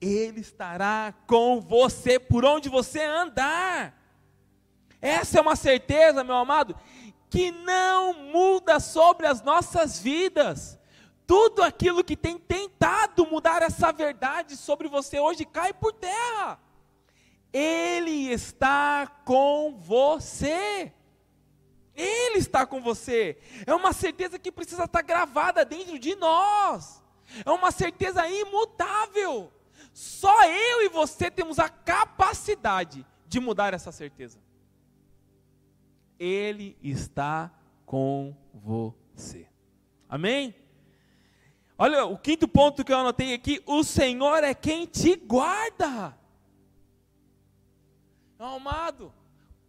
Ele 0.04 0.42
estará 0.42 1.14
com 1.26 1.62
você 1.62 2.20
por 2.20 2.44
onde 2.44 2.68
você 2.68 3.02
andar. 3.02 3.98
Essa 5.02 5.40
é 5.40 5.42
uma 5.42 5.56
certeza, 5.56 6.24
meu 6.24 6.36
amado, 6.36 6.76
que 7.30 7.52
não 7.52 8.14
muda 8.14 8.80
sobre 8.80 9.28
as 9.28 9.42
nossas 9.42 10.00
vidas. 10.00 10.78
Tudo 11.26 11.64
aquilo 11.64 12.04
que 12.04 12.18
tem 12.18 12.38
tentado 12.38 13.26
mudar 13.26 13.62
essa 13.62 13.92
verdade 13.94 14.58
sobre 14.58 14.90
você 14.90 15.20
hoje 15.20 15.46
cai 15.46 15.74
por 15.74 15.94
terra. 15.94 16.60
Ele 17.52 18.32
está 18.32 19.08
com 19.24 19.74
você. 19.78 20.92
Ele 21.96 22.40
está 22.40 22.66
com 22.66 22.82
você. 22.82 23.38
É 23.66 23.74
uma 23.74 23.94
certeza 23.94 24.38
que 24.38 24.52
precisa 24.52 24.84
estar 24.84 25.02
gravada 25.02 25.64
dentro 25.64 25.98
de 25.98 26.16
nós. 26.16 27.02
É 27.46 27.52
uma 27.52 27.72
certeza 27.72 28.28
imutável. 28.28 29.52
Só 29.94 30.44
eu 30.46 30.82
e 30.82 30.90
você 30.90 31.30
temos 31.30 31.60
a 31.60 31.70
capacidade 31.70 33.06
de 33.28 33.40
mudar 33.40 33.74
essa 33.74 33.92
certeza. 33.92 34.40
Ele 36.20 36.76
está 36.82 37.52
com 37.86 38.36
você. 38.54 39.48
Amém? 40.10 40.56
Olha, 41.78 42.06
o 42.06 42.18
quinto 42.18 42.48
ponto 42.48 42.84
que 42.84 42.92
eu 42.92 42.98
anotei 42.98 43.34
aqui: 43.34 43.62
o 43.66 43.84
Senhor 43.84 44.44
é 44.44 44.54
quem 44.54 44.86
te 44.86 45.16
guarda. 45.16 46.18
Amado, 48.40 49.14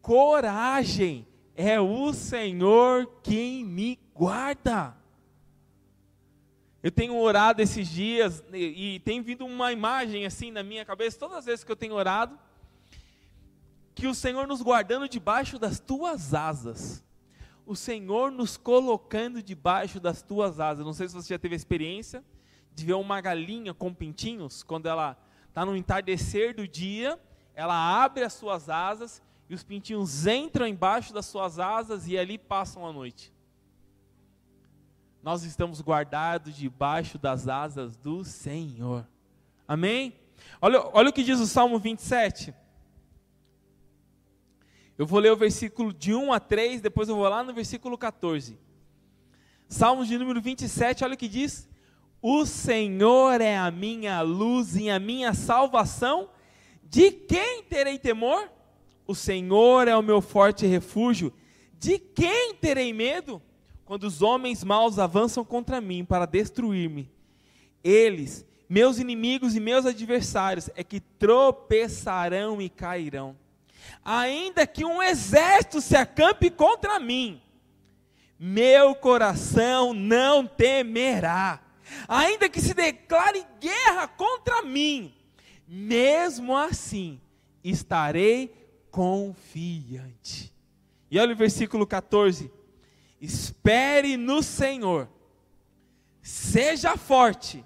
coragem 0.00 1.26
é 1.54 1.80
o 1.80 2.12
Senhor 2.12 3.06
quem 3.22 3.64
me 3.64 3.98
guarda. 4.14 4.96
Eu 6.84 6.92
tenho 6.92 7.18
orado 7.18 7.62
esses 7.62 7.88
dias 7.88 8.44
e, 8.52 8.96
e 8.96 9.00
tem 9.00 9.22
vindo 9.22 9.46
uma 9.46 9.72
imagem 9.72 10.26
assim 10.26 10.50
na 10.50 10.62
minha 10.62 10.84
cabeça, 10.84 11.18
todas 11.18 11.38
as 11.38 11.46
vezes 11.46 11.64
que 11.64 11.72
eu 11.72 11.76
tenho 11.76 11.94
orado, 11.94 12.38
que 13.94 14.06
o 14.06 14.14
Senhor 14.14 14.46
nos 14.46 14.60
guardando 14.60 15.08
debaixo 15.08 15.58
das 15.58 15.80
tuas 15.80 16.34
asas. 16.34 17.02
O 17.64 17.74
Senhor 17.74 18.30
nos 18.30 18.58
colocando 18.58 19.42
debaixo 19.42 19.98
das 19.98 20.20
tuas 20.20 20.60
asas. 20.60 20.84
Não 20.84 20.92
sei 20.92 21.08
se 21.08 21.14
você 21.14 21.32
já 21.32 21.38
teve 21.38 21.56
experiência 21.56 22.22
de 22.74 22.84
ver 22.84 22.92
uma 22.92 23.18
galinha 23.18 23.72
com 23.72 23.94
pintinhos, 23.94 24.62
quando 24.62 24.84
ela 24.84 25.16
está 25.48 25.64
no 25.64 25.74
entardecer 25.74 26.54
do 26.54 26.68
dia, 26.68 27.18
ela 27.54 28.04
abre 28.04 28.24
as 28.24 28.34
suas 28.34 28.68
asas 28.68 29.22
e 29.48 29.54
os 29.54 29.64
pintinhos 29.64 30.26
entram 30.26 30.66
embaixo 30.66 31.14
das 31.14 31.24
suas 31.24 31.58
asas 31.58 32.06
e 32.06 32.18
ali 32.18 32.36
passam 32.36 32.86
a 32.86 32.92
noite 32.92 33.33
nós 35.24 35.42
estamos 35.42 35.80
guardados 35.80 36.54
debaixo 36.54 37.16
das 37.16 37.48
asas 37.48 37.96
do 37.96 38.22
Senhor. 38.22 39.08
Amém? 39.66 40.12
Olha, 40.60 40.86
olha 40.92 41.08
o 41.08 41.12
que 41.14 41.24
diz 41.24 41.40
o 41.40 41.46
Salmo 41.46 41.78
27. 41.78 42.52
Eu 44.98 45.06
vou 45.06 45.18
ler 45.18 45.32
o 45.32 45.36
versículo 45.36 45.94
de 45.94 46.12
1 46.12 46.30
a 46.30 46.38
3, 46.38 46.82
depois 46.82 47.08
eu 47.08 47.16
vou 47.16 47.26
lá 47.26 47.42
no 47.42 47.54
versículo 47.54 47.96
14. 47.96 48.58
Salmos 49.66 50.08
de 50.08 50.18
número 50.18 50.42
27, 50.42 51.04
olha 51.04 51.14
o 51.14 51.16
que 51.16 51.26
diz: 51.26 51.66
O 52.20 52.44
Senhor 52.44 53.40
é 53.40 53.56
a 53.56 53.70
minha 53.70 54.20
luz 54.20 54.76
e 54.76 54.90
a 54.90 54.98
minha 54.98 55.32
salvação, 55.32 56.28
de 56.82 57.10
quem 57.10 57.62
terei 57.62 57.98
temor? 57.98 58.52
O 59.06 59.14
Senhor 59.14 59.88
é 59.88 59.96
o 59.96 60.02
meu 60.02 60.20
forte 60.20 60.66
refúgio, 60.66 61.32
de 61.78 61.98
quem 61.98 62.54
terei 62.56 62.92
medo? 62.92 63.40
Quando 63.84 64.04
os 64.04 64.22
homens 64.22 64.64
maus 64.64 64.98
avançam 64.98 65.44
contra 65.44 65.80
mim 65.80 66.04
para 66.04 66.26
destruir-me, 66.26 67.10
eles, 67.82 68.44
meus 68.68 68.98
inimigos 68.98 69.54
e 69.54 69.60
meus 69.60 69.84
adversários, 69.84 70.70
é 70.74 70.82
que 70.82 71.00
tropeçarão 71.00 72.60
e 72.60 72.68
cairão. 72.68 73.36
Ainda 74.02 74.66
que 74.66 74.84
um 74.84 75.02
exército 75.02 75.80
se 75.80 75.96
acampe 75.96 76.50
contra 76.50 76.98
mim, 76.98 77.40
meu 78.38 78.94
coração 78.94 79.92
não 79.92 80.46
temerá. 80.46 81.60
Ainda 82.08 82.48
que 82.48 82.60
se 82.60 82.72
declare 82.72 83.46
guerra 83.60 84.08
contra 84.08 84.62
mim, 84.62 85.14
mesmo 85.68 86.56
assim 86.56 87.20
estarei 87.62 88.52
confiante. 88.90 90.52
E 91.10 91.18
olha 91.18 91.34
o 91.34 91.36
versículo 91.36 91.86
14 91.86 92.50
Espere 93.24 94.18
no 94.18 94.42
Senhor. 94.42 95.08
Seja 96.22 96.96
forte. 96.96 97.64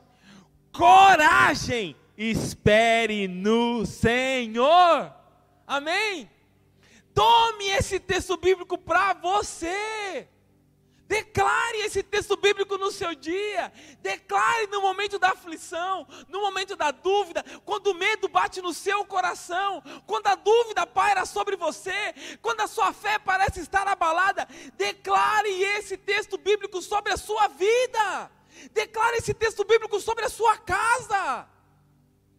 Coragem. 0.72 1.96
Espere 2.16 3.26
no 3.26 3.84
Senhor. 3.84 5.12
Amém? 5.66 6.30
Tome 7.12 7.66
esse 7.70 7.98
texto 7.98 8.36
bíblico 8.36 8.78
para 8.78 9.14
você. 9.14 10.28
Declare 11.08 11.78
esse 11.78 12.02
texto 12.02 12.36
bíblico 12.36 12.76
no 12.76 12.92
seu 12.92 13.14
dia. 13.14 13.72
Declare 14.00 14.66
no 14.66 14.82
momento 14.82 15.18
da 15.18 15.30
aflição, 15.30 16.06
no 16.28 16.42
momento 16.42 16.76
da 16.76 16.90
dúvida, 16.90 17.42
quando 17.64 17.88
o 17.88 17.94
medo 17.94 18.28
bate 18.28 18.60
no 18.60 18.74
seu 18.74 19.06
coração, 19.06 19.82
quando 20.06 20.26
a 20.26 20.34
dúvida 20.34 20.86
paira 20.86 21.24
sobre 21.24 21.56
você, 21.56 22.14
quando 22.42 22.60
a 22.60 22.66
sua 22.66 22.92
fé 22.92 23.18
parece 23.18 23.60
estar 23.60 23.88
abalada. 23.88 24.46
Declare 24.76 25.48
esse 25.48 25.96
texto 25.96 26.36
bíblico 26.36 26.82
sobre 26.82 27.14
a 27.14 27.16
sua 27.16 27.48
vida. 27.48 28.30
Declare 28.72 29.16
esse 29.16 29.32
texto 29.32 29.64
bíblico 29.64 29.98
sobre 30.00 30.26
a 30.26 30.28
sua 30.28 30.58
casa. 30.58 31.48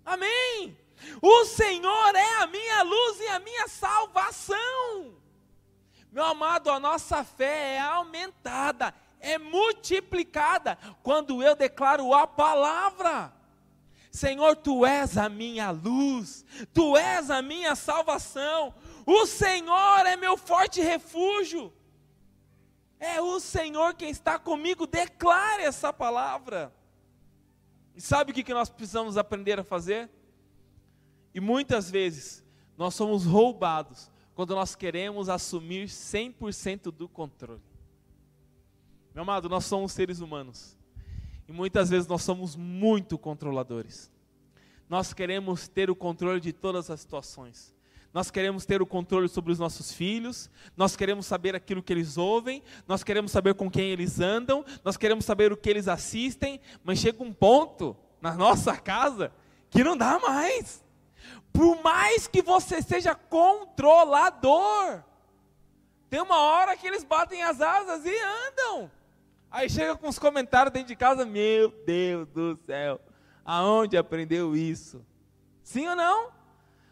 Amém. 0.06 0.78
O 1.24 1.46
Senhor 1.46 2.16
é 2.16 2.36
a 2.36 2.46
minha 2.46 2.84
luz 2.84 3.20
e 3.20 3.28
a 3.30 3.40
minha 3.40 3.68
salvação. 3.68 5.18
Meu 6.12 6.24
amado, 6.26 6.70
a 6.72 6.80
nossa 6.80 7.24
fé 7.24 7.76
é 7.76 7.80
aumentada, 7.80 8.94
é 9.20 9.38
multiplicada 9.38 10.78
quando 11.04 11.44
eu 11.44 11.56
declaro 11.56 12.14
a 12.14 12.26
palavra. 12.26 13.34
Senhor, 14.12 14.56
tu 14.56 14.86
és 14.86 15.18
a 15.18 15.30
minha 15.30 15.70
luz, 15.70 16.44
tu 16.74 16.98
és 16.98 17.30
a 17.30 17.42
minha 17.42 17.76
salvação, 17.76 18.74
o 19.06 19.26
Senhor 19.28 20.06
é 20.06 20.16
meu 20.16 20.36
forte 20.36 20.82
refúgio. 20.82 21.72
É 23.00 23.22
o 23.22 23.40
Senhor 23.40 23.94
quem 23.94 24.10
está 24.10 24.38
comigo, 24.38 24.86
declare 24.86 25.64
essa 25.64 25.94
palavra. 25.94 26.74
E 27.96 28.02
sabe 28.02 28.32
o 28.32 28.36
que 28.36 28.54
nós 28.54 28.70
precisamos 28.70 29.16
aprender 29.16 29.60
a 29.60 29.64
fazer? 29.64 30.10
E 31.34 31.40
muitas 31.40 31.90
vezes 31.90 32.44
nós 32.78 32.96
somos 32.96 33.26
roubados 33.26 34.12
quando 34.40 34.56
nós 34.56 34.74
queremos 34.74 35.28
assumir 35.28 35.90
100% 35.90 36.92
do 36.94 37.10
controle. 37.10 37.60
Meu 39.14 39.24
amado, 39.24 39.50
nós 39.50 39.66
somos 39.66 39.92
seres 39.92 40.22
humanos. 40.22 40.78
E 41.46 41.52
muitas 41.52 41.90
vezes 41.90 42.08
nós 42.08 42.24
somos 42.24 42.56
muito 42.56 43.18
controladores. 43.18 44.10
Nós 44.88 45.14
queremos 45.14 45.68
ter 45.68 45.90
o 45.90 45.96
controle 45.96 46.40
de 46.40 46.54
todas 46.54 46.90
as 46.90 47.02
situações. 47.02 47.76
Nós 48.14 48.32
queremos 48.32 48.66
ter 48.66 48.82
o 48.82 48.86
controle 48.86 49.28
sobre 49.28 49.52
os 49.52 49.60
nossos 49.60 49.92
filhos, 49.92 50.50
nós 50.78 50.96
queremos 50.96 51.26
saber 51.26 51.54
aquilo 51.54 51.84
que 51.84 51.92
eles 51.92 52.18
ouvem, 52.18 52.64
nós 52.88 53.04
queremos 53.04 53.34
saber 53.34 53.56
com 53.56 53.70
quem 53.70 53.90
eles 53.90 54.22
andam, 54.22 54.64
nós 54.86 54.96
queremos 54.96 55.26
saber 55.26 55.52
o 55.52 55.58
que 55.58 55.70
eles 55.70 55.90
assistem, 55.90 56.62
mas 56.82 57.00
chega 57.00 57.22
um 57.22 57.34
ponto 57.34 57.94
na 58.22 58.36
nossa 58.36 58.78
casa 58.78 59.34
que 59.70 59.84
não 59.84 59.98
dá 59.98 60.18
mais. 60.18 60.82
Por 61.52 61.82
mais 61.82 62.28
que 62.28 62.42
você 62.42 62.82
seja 62.82 63.14
controlador, 63.16 65.04
tem 66.10 66.22
uma 66.22 66.38
hora 66.38 66.76
que 66.76 66.88
eles 66.88 67.04
batem 67.04 67.44
as 67.44 67.62
asas 67.62 68.06
e 68.06 68.16
andam. 68.18 68.92
Aí 69.52 69.70
chega 69.70 69.96
com 69.96 70.08
os 70.08 70.20
comentários 70.20 70.72
dentro 70.72 70.90
de 70.90 70.96
casa, 70.96 71.26
meu 71.26 71.70
Deus 71.86 72.28
do 72.30 72.56
céu, 72.66 73.02
aonde 73.44 73.98
aprendeu 73.98 74.56
isso? 74.56 75.06
Sim 75.64 75.88
ou 75.88 75.96
não? 75.96 76.32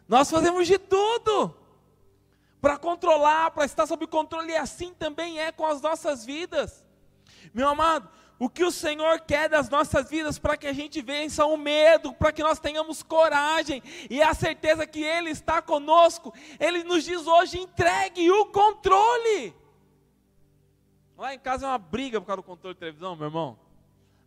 Nós 0.08 0.30
fazemos 0.30 0.68
de 0.68 0.78
tudo 0.80 1.56
para 2.60 2.78
controlar, 2.78 3.52
para 3.52 3.66
estar 3.66 3.86
sob 3.86 4.08
controle, 4.08 4.52
e 4.52 4.56
assim 4.58 4.94
também 4.94 5.40
é 5.40 5.52
com 5.52 5.66
as 5.66 5.82
nossas 5.82 6.26
vidas. 6.26 6.84
Meu 7.54 7.68
amado, 7.68 8.10
o 8.40 8.50
que 8.50 8.64
o 8.64 8.72
Senhor 8.72 9.20
quer 9.22 9.50
das 9.50 9.70
nossas 9.70 10.10
vidas 10.10 10.38
para 10.38 10.56
que 10.56 10.68
a 10.68 10.74
gente 10.74 11.02
vença 11.02 11.46
o 11.46 11.58
medo, 11.58 12.14
para 12.14 12.32
que 12.32 12.44
nós 12.44 12.60
tenhamos 12.60 13.02
coragem 13.02 13.82
e 14.10 14.22
a 14.22 14.34
certeza 14.34 14.86
que 14.86 15.04
Ele 15.04 15.32
está 15.32 15.62
conosco. 15.62 16.34
Ele 16.60 16.84
nos 16.84 17.04
diz 17.04 17.26
hoje: 17.26 17.60
entregue 17.60 18.30
o 18.30 18.46
controle. 18.48 19.56
Lá 21.18 21.34
em 21.34 21.40
casa 21.40 21.66
é 21.66 21.70
uma 21.70 21.80
briga 21.80 22.22
por 22.22 22.28
causa 22.28 22.42
do 22.42 22.46
controle 22.46 22.76
de 22.76 22.80
televisão, 22.80 23.16
meu 23.16 23.26
irmão. 23.26 23.58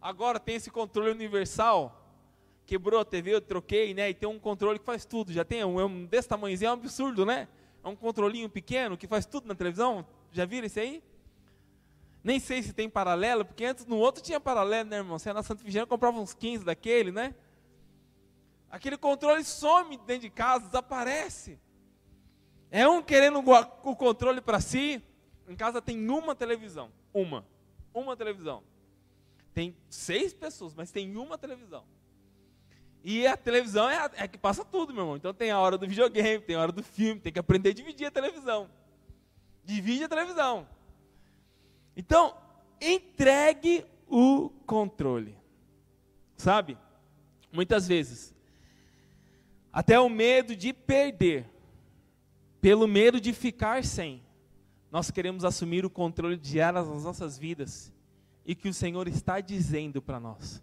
Agora 0.00 0.40
tem 0.40 0.56
esse 0.56 0.70
controle 0.70 1.10
universal. 1.10 1.96
Quebrou 2.66 3.00
a 3.00 3.04
TV, 3.04 3.34
eu 3.34 3.40
troquei, 3.40 3.94
né? 3.94 4.10
E 4.10 4.14
tem 4.14 4.28
um 4.28 4.38
controle 4.38 4.78
que 4.78 4.84
faz 4.84 5.04
tudo. 5.04 5.32
Já 5.32 5.44
tem 5.44 5.64
um, 5.64 5.78
é 5.78 5.84
um 5.84 6.04
desse 6.04 6.28
tamanhozinho, 6.28 6.68
é 6.68 6.70
um 6.70 6.74
absurdo, 6.74 7.24
né? 7.24 7.48
É 7.82 7.88
um 7.88 7.96
controlinho 7.96 8.48
pequeno 8.48 8.96
que 8.96 9.06
faz 9.06 9.24
tudo 9.24 9.46
na 9.46 9.54
televisão. 9.54 10.04
Já 10.32 10.44
viram 10.44 10.66
isso 10.66 10.80
aí? 10.80 11.02
Nem 12.22 12.38
sei 12.38 12.62
se 12.62 12.72
tem 12.72 12.88
paralelo, 12.88 13.44
porque 13.44 13.64
antes 13.64 13.86
no 13.86 13.96
outro 13.96 14.22
tinha 14.22 14.38
paralelo, 14.38 14.88
né, 14.88 14.98
irmão? 14.98 15.18
Você 15.18 15.30
ia 15.30 15.34
na 15.34 15.42
Santa 15.42 15.64
Vigília 15.64 15.86
comprava 15.86 16.18
uns 16.18 16.34
15 16.34 16.64
daquele, 16.64 17.10
né? 17.10 17.34
Aquele 18.70 18.96
controle 18.96 19.42
some 19.42 19.96
dentro 19.98 20.22
de 20.22 20.30
casa, 20.30 20.66
desaparece. 20.66 21.58
É 22.70 22.86
um 22.86 23.02
querendo 23.02 23.42
o 23.82 23.96
controle 23.96 24.40
para 24.40 24.60
si, 24.60 25.02
em 25.48 25.56
casa 25.56 25.82
tem 25.82 26.08
uma 26.08 26.34
televisão. 26.34 26.92
Uma. 27.12 27.44
Uma 27.92 28.16
televisão. 28.16 28.62
Tem 29.52 29.76
seis 29.88 30.32
pessoas, 30.32 30.74
mas 30.74 30.92
tem 30.92 31.16
uma 31.16 31.36
televisão. 31.36 31.84
E 33.02 33.26
a 33.26 33.36
televisão 33.36 33.88
é 33.88 33.96
a, 33.96 34.10
é 34.14 34.22
a 34.24 34.28
que 34.28 34.38
passa 34.38 34.64
tudo, 34.64 34.92
meu 34.92 35.02
irmão. 35.02 35.16
Então 35.16 35.32
tem 35.32 35.50
a 35.50 35.58
hora 35.58 35.76
do 35.76 35.88
videogame, 35.88 36.44
tem 36.44 36.54
a 36.54 36.60
hora 36.60 36.70
do 36.70 36.82
filme, 36.82 37.20
tem 37.20 37.32
que 37.32 37.38
aprender 37.38 37.70
a 37.70 37.74
dividir 37.74 38.06
a 38.06 38.10
televisão. 38.10 38.70
Divide 39.64 40.04
a 40.04 40.08
televisão. 40.08 40.68
Então, 42.00 42.34
entregue 42.80 43.84
o 44.08 44.48
controle. 44.64 45.36
Sabe? 46.34 46.78
Muitas 47.52 47.86
vezes, 47.86 48.34
até 49.70 50.00
o 50.00 50.08
medo 50.08 50.56
de 50.56 50.72
perder, 50.72 51.44
pelo 52.58 52.88
medo 52.88 53.20
de 53.20 53.34
ficar 53.34 53.84
sem, 53.84 54.22
nós 54.90 55.10
queremos 55.10 55.44
assumir 55.44 55.84
o 55.84 55.90
controle 55.90 56.38
diário 56.38 56.82
das 56.82 57.04
nossas 57.04 57.36
vidas 57.36 57.92
e 58.46 58.54
que 58.54 58.70
o 58.70 58.74
Senhor 58.74 59.06
está 59.06 59.38
dizendo 59.38 60.00
para 60.00 60.18
nós: 60.18 60.62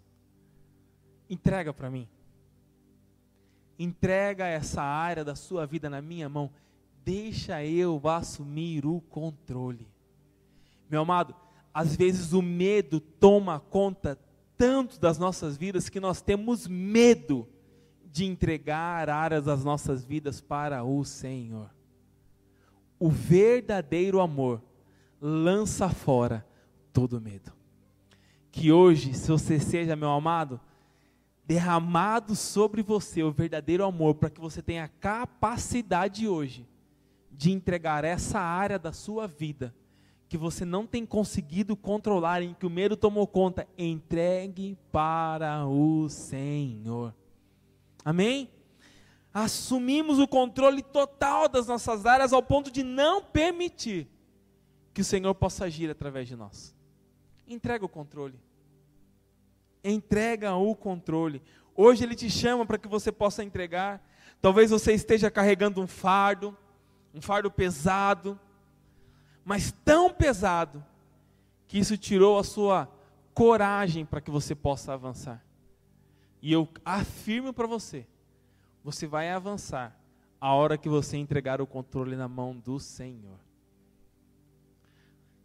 entrega 1.30 1.72
para 1.72 1.88
mim, 1.88 2.08
entrega 3.78 4.44
essa 4.44 4.82
área 4.82 5.24
da 5.24 5.36
sua 5.36 5.64
vida 5.66 5.88
na 5.88 6.02
minha 6.02 6.28
mão, 6.28 6.50
deixa 7.04 7.64
eu 7.64 8.00
assumir 8.08 8.84
o 8.84 9.00
controle. 9.02 9.86
Meu 10.90 11.02
amado, 11.02 11.34
às 11.72 11.94
vezes 11.94 12.32
o 12.32 12.42
medo 12.42 13.00
toma 13.00 13.60
conta 13.60 14.18
tanto 14.56 14.98
das 14.98 15.18
nossas 15.18 15.56
vidas 15.56 15.88
que 15.88 16.00
nós 16.00 16.20
temos 16.20 16.66
medo 16.66 17.48
de 18.04 18.24
entregar 18.24 19.08
áreas 19.08 19.44
das 19.44 19.62
nossas 19.62 20.04
vidas 20.04 20.40
para 20.40 20.82
o 20.82 21.04
Senhor. 21.04 21.70
O 22.98 23.08
verdadeiro 23.08 24.20
amor 24.20 24.60
lança 25.20 25.88
fora 25.88 26.44
todo 26.92 27.20
medo. 27.20 27.52
Que 28.50 28.72
hoje, 28.72 29.14
se 29.14 29.30
você 29.30 29.60
seja, 29.60 29.94
meu 29.94 30.10
amado, 30.10 30.60
derramado 31.44 32.34
sobre 32.34 32.82
você 32.82 33.22
o 33.22 33.30
verdadeiro 33.30 33.84
amor, 33.84 34.16
para 34.16 34.30
que 34.30 34.40
você 34.40 34.60
tenha 34.60 34.88
capacidade 34.88 36.26
hoje 36.26 36.68
de 37.30 37.52
entregar 37.52 38.04
essa 38.04 38.40
área 38.40 38.78
da 38.78 38.92
sua 38.92 39.28
vida 39.28 39.72
que 40.28 40.36
você 40.36 40.64
não 40.64 40.86
tem 40.86 41.06
conseguido 41.06 41.74
controlar, 41.74 42.42
em 42.42 42.52
que 42.52 42.66
o 42.66 42.70
medo 42.70 42.96
tomou 42.96 43.26
conta, 43.26 43.66
entregue 43.78 44.76
para 44.92 45.66
o 45.66 46.08
Senhor. 46.10 47.14
Amém? 48.04 48.50
Assumimos 49.32 50.18
o 50.18 50.28
controle 50.28 50.82
total 50.82 51.48
das 51.48 51.66
nossas 51.66 52.04
áreas 52.04 52.32
ao 52.32 52.42
ponto 52.42 52.70
de 52.70 52.82
não 52.82 53.22
permitir 53.22 54.06
que 54.92 55.00
o 55.00 55.04
Senhor 55.04 55.34
possa 55.34 55.64
agir 55.64 55.90
através 55.90 56.28
de 56.28 56.36
nós. 56.36 56.76
Entrega 57.46 57.84
o 57.84 57.88
controle. 57.88 58.38
Entrega 59.82 60.54
o 60.56 60.74
controle. 60.74 61.40
Hoje 61.74 62.04
Ele 62.04 62.14
te 62.14 62.28
chama 62.28 62.66
para 62.66 62.76
que 62.76 62.88
você 62.88 63.10
possa 63.10 63.42
entregar. 63.42 64.06
Talvez 64.42 64.70
você 64.70 64.92
esteja 64.92 65.30
carregando 65.30 65.80
um 65.80 65.86
fardo, 65.86 66.54
um 67.14 67.22
fardo 67.22 67.50
pesado 67.50 68.38
mas 69.48 69.72
tão 69.82 70.12
pesado, 70.12 70.84
que 71.66 71.78
isso 71.78 71.96
tirou 71.96 72.38
a 72.38 72.44
sua 72.44 72.86
coragem 73.32 74.04
para 74.04 74.20
que 74.20 74.30
você 74.30 74.54
possa 74.54 74.92
avançar. 74.92 75.42
E 76.42 76.52
eu 76.52 76.68
afirmo 76.84 77.50
para 77.54 77.66
você, 77.66 78.06
você 78.84 79.06
vai 79.06 79.30
avançar 79.30 79.98
a 80.38 80.52
hora 80.52 80.76
que 80.76 80.86
você 80.86 81.16
entregar 81.16 81.62
o 81.62 81.66
controle 81.66 82.14
na 82.14 82.28
mão 82.28 82.54
do 82.54 82.78
Senhor. 82.78 83.38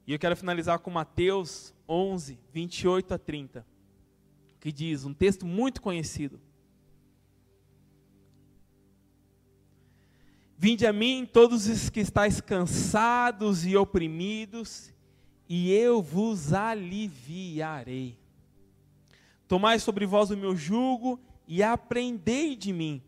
E 0.05 0.11
eu 0.11 0.19
quero 0.19 0.35
finalizar 0.35 0.79
com 0.79 0.91
Mateus 0.91 1.73
11, 1.87 2.37
28 2.51 3.13
a 3.13 3.17
30, 3.17 3.65
que 4.59 4.73
diz, 4.73 5.05
um 5.05 5.13
texto 5.13 5.45
muito 5.45 5.81
conhecido. 5.81 6.41
Vinde 10.63 10.87
a 10.87 10.93
mim 10.93 11.25
todos 11.29 11.67
os 11.67 11.89
que 11.89 11.99
estáis 11.99 12.39
cansados 12.39 13.65
e 13.65 13.75
oprimidos, 13.75 14.93
e 15.49 15.69
eu 15.69 16.01
vos 16.01 16.53
aliviarei. 16.53 18.17
Tomai 19.45 19.77
sobre 19.77 20.05
vós 20.05 20.31
o 20.31 20.37
meu 20.37 20.55
jugo 20.55 21.19
e 21.45 21.61
aprendei 21.61 22.55
de 22.55 22.71
mim, 22.71 23.01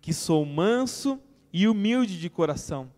que 0.00 0.12
sou 0.12 0.46
manso 0.46 1.18
e 1.52 1.66
humilde 1.66 2.20
de 2.20 2.30
coração, 2.30 2.88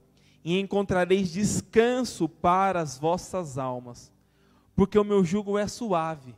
e 0.45 0.61
encontrareis 0.61 1.33
descanso 1.33 2.29
para 2.29 2.83
as 2.83 2.99
vossas 2.99 3.57
almas, 3.57 4.13
porque 4.75 4.99
o 4.99 5.05
meu 5.05 5.25
jugo 5.25 5.57
é 5.57 5.67
suave 5.67 6.35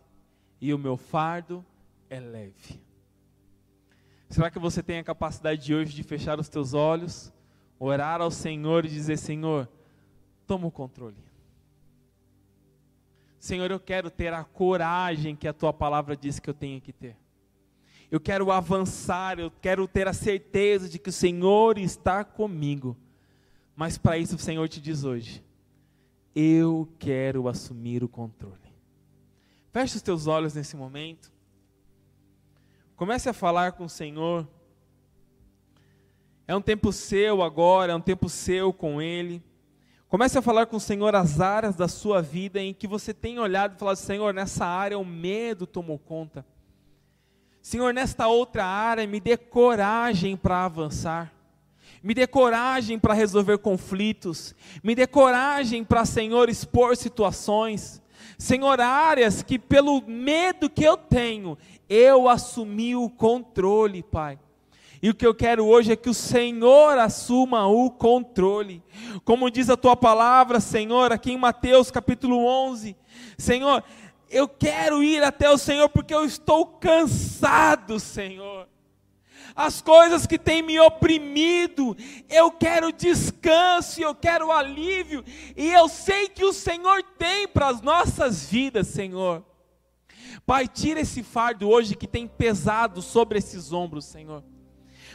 e 0.60 0.72
o 0.72 0.78
meu 0.78 0.96
fardo 0.96 1.66
é 2.08 2.20
leve. 2.20 2.87
Será 4.28 4.50
que 4.50 4.58
você 4.58 4.82
tem 4.82 4.98
a 4.98 5.04
capacidade 5.04 5.64
de 5.64 5.74
hoje 5.74 5.94
de 5.94 6.02
fechar 6.02 6.38
os 6.38 6.48
teus 6.48 6.74
olhos, 6.74 7.32
orar 7.78 8.20
ao 8.20 8.30
Senhor 8.30 8.84
e 8.84 8.88
dizer: 8.88 9.16
Senhor, 9.16 9.68
toma 10.46 10.66
o 10.66 10.70
controle. 10.70 11.16
Senhor, 13.38 13.70
eu 13.70 13.80
quero 13.80 14.10
ter 14.10 14.32
a 14.32 14.44
coragem 14.44 15.36
que 15.36 15.48
a 15.48 15.52
tua 15.52 15.72
palavra 15.72 16.16
diz 16.16 16.38
que 16.38 16.50
eu 16.50 16.54
tenho 16.54 16.80
que 16.80 16.92
ter. 16.92 17.16
Eu 18.10 18.18
quero 18.18 18.50
avançar, 18.50 19.38
eu 19.38 19.50
quero 19.50 19.86
ter 19.86 20.08
a 20.08 20.12
certeza 20.12 20.88
de 20.88 20.98
que 20.98 21.08
o 21.08 21.12
Senhor 21.12 21.78
está 21.78 22.24
comigo. 22.24 22.96
Mas 23.76 23.96
para 23.96 24.18
isso 24.18 24.36
o 24.36 24.38
Senhor 24.38 24.68
te 24.68 24.80
diz 24.80 25.04
hoje: 25.04 25.42
eu 26.34 26.88
quero 26.98 27.48
assumir 27.48 28.04
o 28.04 28.08
controle. 28.08 28.56
Feche 29.72 29.96
os 29.96 30.02
teus 30.02 30.26
olhos 30.26 30.54
nesse 30.54 30.76
momento. 30.76 31.32
Comece 32.98 33.28
a 33.28 33.32
falar 33.32 33.74
com 33.74 33.84
o 33.84 33.88
Senhor. 33.88 34.44
É 36.48 36.56
um 36.56 36.60
tempo 36.60 36.92
seu 36.92 37.44
agora, 37.44 37.92
é 37.92 37.94
um 37.94 38.00
tempo 38.00 38.28
seu 38.28 38.72
com 38.72 39.00
Ele. 39.00 39.40
Comece 40.08 40.36
a 40.36 40.42
falar 40.42 40.66
com 40.66 40.78
o 40.78 40.80
Senhor 40.80 41.14
as 41.14 41.40
áreas 41.40 41.76
da 41.76 41.86
sua 41.86 42.20
vida 42.20 42.60
em 42.60 42.74
que 42.74 42.88
você 42.88 43.14
tem 43.14 43.38
olhado 43.38 43.76
e 43.76 43.78
falado: 43.78 43.94
Senhor, 43.98 44.34
nessa 44.34 44.66
área 44.66 44.98
o 44.98 45.04
medo 45.04 45.64
tomou 45.64 45.96
conta. 45.96 46.44
Senhor, 47.62 47.94
nesta 47.94 48.26
outra 48.26 48.66
área, 48.66 49.06
me 49.06 49.20
dê 49.20 49.36
coragem 49.36 50.36
para 50.36 50.64
avançar. 50.64 51.32
Me 52.02 52.14
dê 52.14 52.26
coragem 52.26 52.98
para 52.98 53.14
resolver 53.14 53.58
conflitos. 53.58 54.56
Me 54.82 54.96
dê 54.96 55.06
coragem 55.06 55.84
para, 55.84 56.04
Senhor, 56.04 56.48
expor 56.48 56.96
situações. 56.96 58.02
Senhor, 58.36 58.80
áreas 58.80 59.42
que 59.42 59.58
pelo 59.58 60.02
medo 60.06 60.70
que 60.70 60.84
eu 60.84 60.96
tenho, 60.96 61.56
eu 61.88 62.28
assumi 62.28 62.94
o 62.94 63.08
controle, 63.08 64.02
Pai. 64.02 64.38
E 65.00 65.10
o 65.10 65.14
que 65.14 65.26
eu 65.26 65.34
quero 65.34 65.64
hoje 65.64 65.92
é 65.92 65.96
que 65.96 66.10
o 66.10 66.14
Senhor 66.14 66.98
assuma 66.98 67.66
o 67.68 67.90
controle. 67.90 68.82
Como 69.24 69.50
diz 69.50 69.70
a 69.70 69.76
tua 69.76 69.96
palavra, 69.96 70.58
Senhor, 70.58 71.12
aqui 71.12 71.32
em 71.32 71.38
Mateus 71.38 71.90
capítulo 71.90 72.44
11. 72.44 72.96
Senhor, 73.36 73.84
eu 74.28 74.48
quero 74.48 75.02
ir 75.02 75.22
até 75.22 75.48
o 75.48 75.56
Senhor 75.56 75.88
porque 75.88 76.14
eu 76.14 76.24
estou 76.24 76.66
cansado, 76.66 78.00
Senhor. 78.00 78.66
As 79.54 79.80
coisas 79.80 80.26
que 80.26 80.38
têm 80.38 80.62
me 80.62 80.78
oprimido, 80.78 81.96
eu 82.28 82.50
quero 82.50 82.92
descanso, 82.92 84.00
eu 84.00 84.14
quero 84.14 84.52
alívio, 84.52 85.24
e 85.56 85.72
eu 85.72 85.88
sei 85.88 86.28
que 86.28 86.44
o 86.44 86.52
Senhor 86.52 87.02
tem 87.18 87.48
para 87.48 87.68
as 87.68 87.80
nossas 87.80 88.44
vidas, 88.48 88.88
Senhor. 88.88 89.44
Pai, 90.46 90.66
tira 90.66 91.00
esse 91.00 91.22
fardo 91.22 91.68
hoje 91.68 91.94
que 91.94 92.06
tem 92.06 92.26
pesado 92.26 93.02
sobre 93.02 93.38
esses 93.38 93.72
ombros, 93.72 94.04
Senhor. 94.04 94.42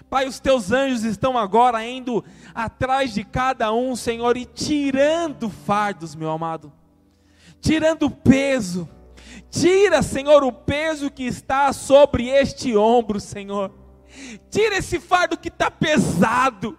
Pai, 0.10 0.28
os 0.28 0.40
teus 0.40 0.72
anjos 0.72 1.04
estão 1.04 1.38
agora 1.38 1.84
indo 1.86 2.24
atrás 2.54 3.14
de 3.14 3.24
cada 3.24 3.74
um, 3.74 3.96
Senhor, 3.96 4.36
e 4.38 4.46
tirando 4.46 5.50
fardos, 5.50 6.16
meu 6.16 6.30
amado, 6.30 6.72
tirando 7.62 8.10
peso. 8.10 8.88
Tira, 9.50 10.02
Senhor, 10.02 10.44
o 10.44 10.52
peso 10.52 11.10
que 11.10 11.24
está 11.24 11.72
sobre 11.74 12.28
este 12.28 12.76
ombro, 12.76 13.20
Senhor. 13.20 13.83
Tira 14.50 14.78
esse 14.78 15.00
fardo 15.00 15.38
que 15.38 15.50
está 15.50 15.70
pesado 15.70 16.78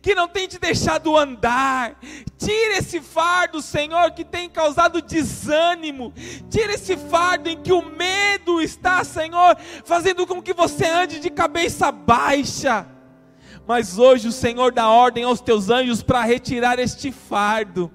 que 0.00 0.14
não 0.14 0.28
tem 0.28 0.46
te 0.46 0.58
deixado 0.58 1.16
andar. 1.16 1.98
Tira 2.36 2.78
esse 2.78 3.00
fardo, 3.00 3.62
Senhor, 3.62 4.10
que 4.12 4.24
tem 4.24 4.48
causado 4.48 5.00
desânimo. 5.00 6.12
Tira 6.50 6.74
esse 6.74 6.96
fardo 6.96 7.48
em 7.48 7.60
que 7.60 7.72
o 7.72 7.82
medo 7.82 8.60
está, 8.60 9.02
Senhor, 9.04 9.56
fazendo 9.84 10.26
com 10.26 10.42
que 10.42 10.52
você 10.52 10.86
ande 10.86 11.18
de 11.18 11.30
cabeça 11.30 11.90
baixa. 11.90 12.86
Mas 13.66 13.98
hoje 13.98 14.28
o 14.28 14.32
Senhor 14.32 14.72
dá 14.72 14.88
ordem 14.88 15.24
aos 15.24 15.40
teus 15.40 15.70
anjos 15.70 16.02
para 16.02 16.22
retirar 16.22 16.78
este 16.78 17.12
fardo 17.12 17.90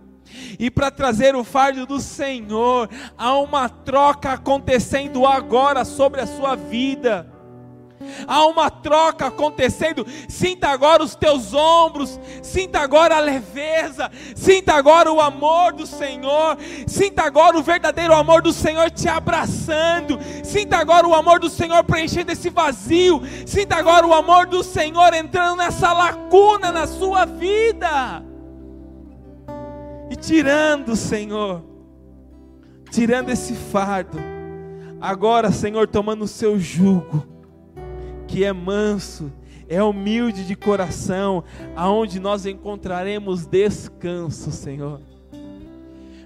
e 0.57 0.71
para 0.71 0.89
trazer 0.89 1.35
o 1.35 1.43
fardo 1.43 1.85
do 1.85 1.99
Senhor. 1.99 2.89
Há 3.17 3.37
uma 3.37 3.67
troca 3.67 4.33
acontecendo 4.33 5.25
agora 5.25 5.83
sobre 5.83 6.21
a 6.21 6.27
sua 6.27 6.55
vida. 6.55 7.36
Há 8.27 8.45
uma 8.45 8.69
troca 8.69 9.27
acontecendo. 9.27 10.05
Sinta 10.29 10.69
agora 10.69 11.03
os 11.03 11.15
teus 11.15 11.53
ombros, 11.53 12.19
sinta 12.43 12.79
agora 12.79 13.17
a 13.17 13.19
leveza, 13.19 14.11
sinta 14.35 14.73
agora 14.73 15.11
o 15.11 15.19
amor 15.19 15.73
do 15.73 15.85
Senhor, 15.85 16.57
sinta 16.85 17.23
agora 17.23 17.57
o 17.57 17.63
verdadeiro 17.63 18.13
amor 18.13 18.41
do 18.41 18.53
Senhor 18.53 18.91
te 18.91 19.07
abraçando, 19.07 20.19
sinta 20.43 20.77
agora 20.77 21.07
o 21.07 21.15
amor 21.15 21.39
do 21.39 21.49
Senhor 21.49 21.83
preenchendo 21.83 22.31
esse 22.31 22.49
vazio, 22.49 23.21
sinta 23.45 23.75
agora 23.75 24.05
o 24.05 24.13
amor 24.13 24.45
do 24.45 24.63
Senhor 24.63 25.13
entrando 25.13 25.57
nessa 25.57 25.91
lacuna 25.91 26.71
na 26.71 26.85
sua 26.85 27.25
vida. 27.25 28.23
E 30.09 30.15
tirando, 30.15 30.95
Senhor, 30.95 31.63
tirando 32.91 33.29
esse 33.29 33.53
fardo. 33.53 34.17
Agora, 35.01 35.51
Senhor, 35.51 35.87
tomando 35.87 36.23
o 36.23 36.27
seu 36.27 36.57
jugo 36.57 37.36
que 38.27 38.43
é 38.43 38.51
manso, 38.51 39.31
é 39.69 39.81
humilde 39.81 40.45
de 40.45 40.55
coração, 40.55 41.43
aonde 41.75 42.19
nós 42.19 42.45
encontraremos 42.45 43.45
descanso, 43.45 44.51
Senhor. 44.51 45.01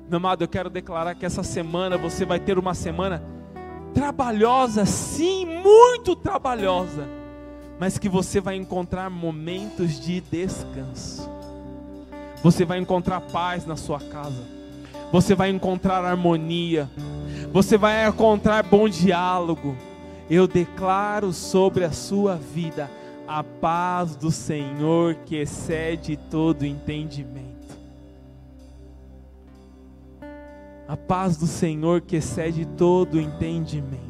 Meu 0.09 0.17
amado, 0.17 0.43
eu 0.43 0.47
quero 0.47 0.69
declarar 0.69 1.15
que 1.15 1.25
essa 1.25 1.43
semana 1.43 1.97
você 1.97 2.25
vai 2.25 2.39
ter 2.39 2.59
uma 2.59 2.73
semana 2.73 3.23
trabalhosa, 3.93 4.85
sim, 4.85 5.45
muito 5.45 6.15
trabalhosa, 6.15 7.07
mas 7.79 7.97
que 7.97 8.09
você 8.09 8.41
vai 8.41 8.55
encontrar 8.55 9.09
momentos 9.09 9.99
de 9.99 10.19
descanso. 10.19 11.29
Você 12.43 12.65
vai 12.65 12.79
encontrar 12.79 13.21
paz 13.21 13.65
na 13.65 13.75
sua 13.75 13.99
casa. 13.99 14.43
Você 15.11 15.35
vai 15.35 15.49
encontrar 15.49 16.03
harmonia. 16.03 16.89
Você 17.53 17.77
vai 17.77 18.07
encontrar 18.07 18.63
bom 18.63 18.89
diálogo 18.89 19.75
eu 20.31 20.47
declaro 20.47 21.33
sobre 21.33 21.83
a 21.83 21.91
sua 21.91 22.37
vida 22.37 22.89
a 23.27 23.43
paz 23.43 24.15
do 24.15 24.31
Senhor 24.31 25.15
que 25.25 25.35
excede 25.35 26.15
todo 26.15 26.65
entendimento. 26.65 27.77
A 30.87 30.95
paz 30.95 31.35
do 31.35 31.45
Senhor 31.45 31.99
que 31.99 32.15
excede 32.15 32.65
todo 32.65 33.19
entendimento. 33.19 34.01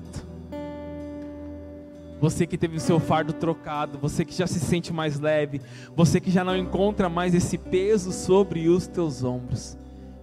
Você 2.19 2.45
que 2.45 2.55
teve 2.55 2.77
o 2.77 2.79
seu 2.79 2.99
fardo 2.99 3.33
trocado, 3.33 3.97
você 3.97 4.23
que 4.23 4.35
já 4.35 4.45
se 4.45 4.59
sente 4.59 4.93
mais 4.93 5.19
leve, 5.19 5.59
você 5.95 6.19
que 6.19 6.29
já 6.29 6.43
não 6.43 6.55
encontra 6.55 7.09
mais 7.09 7.33
esse 7.33 7.57
peso 7.57 8.11
sobre 8.11 8.69
os 8.69 8.85
teus 8.85 9.23
ombros. 9.23 9.75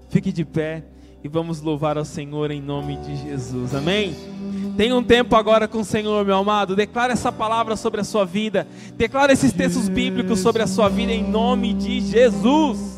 Fique 0.08 0.30
de 0.30 0.44
pé 0.44 0.84
e 1.22 1.28
vamos 1.28 1.60
louvar 1.60 1.98
ao 1.98 2.04
Senhor 2.04 2.50
em 2.50 2.60
nome 2.60 2.96
de 2.98 3.16
Jesus. 3.16 3.74
Amém? 3.74 4.14
Tenha 4.76 4.94
um 4.94 5.02
tempo 5.02 5.34
agora 5.34 5.66
com 5.66 5.80
o 5.80 5.84
Senhor, 5.84 6.24
meu 6.24 6.36
amado. 6.36 6.76
Declara 6.76 7.12
essa 7.12 7.32
palavra 7.32 7.74
sobre 7.74 8.00
a 8.00 8.04
sua 8.04 8.24
vida. 8.24 8.66
Declara 8.96 9.32
esses 9.32 9.52
textos 9.52 9.88
bíblicos 9.88 10.38
sobre 10.38 10.62
a 10.62 10.66
sua 10.66 10.88
vida 10.88 11.12
em 11.12 11.28
nome 11.28 11.74
de 11.74 12.00
Jesus. 12.00 12.97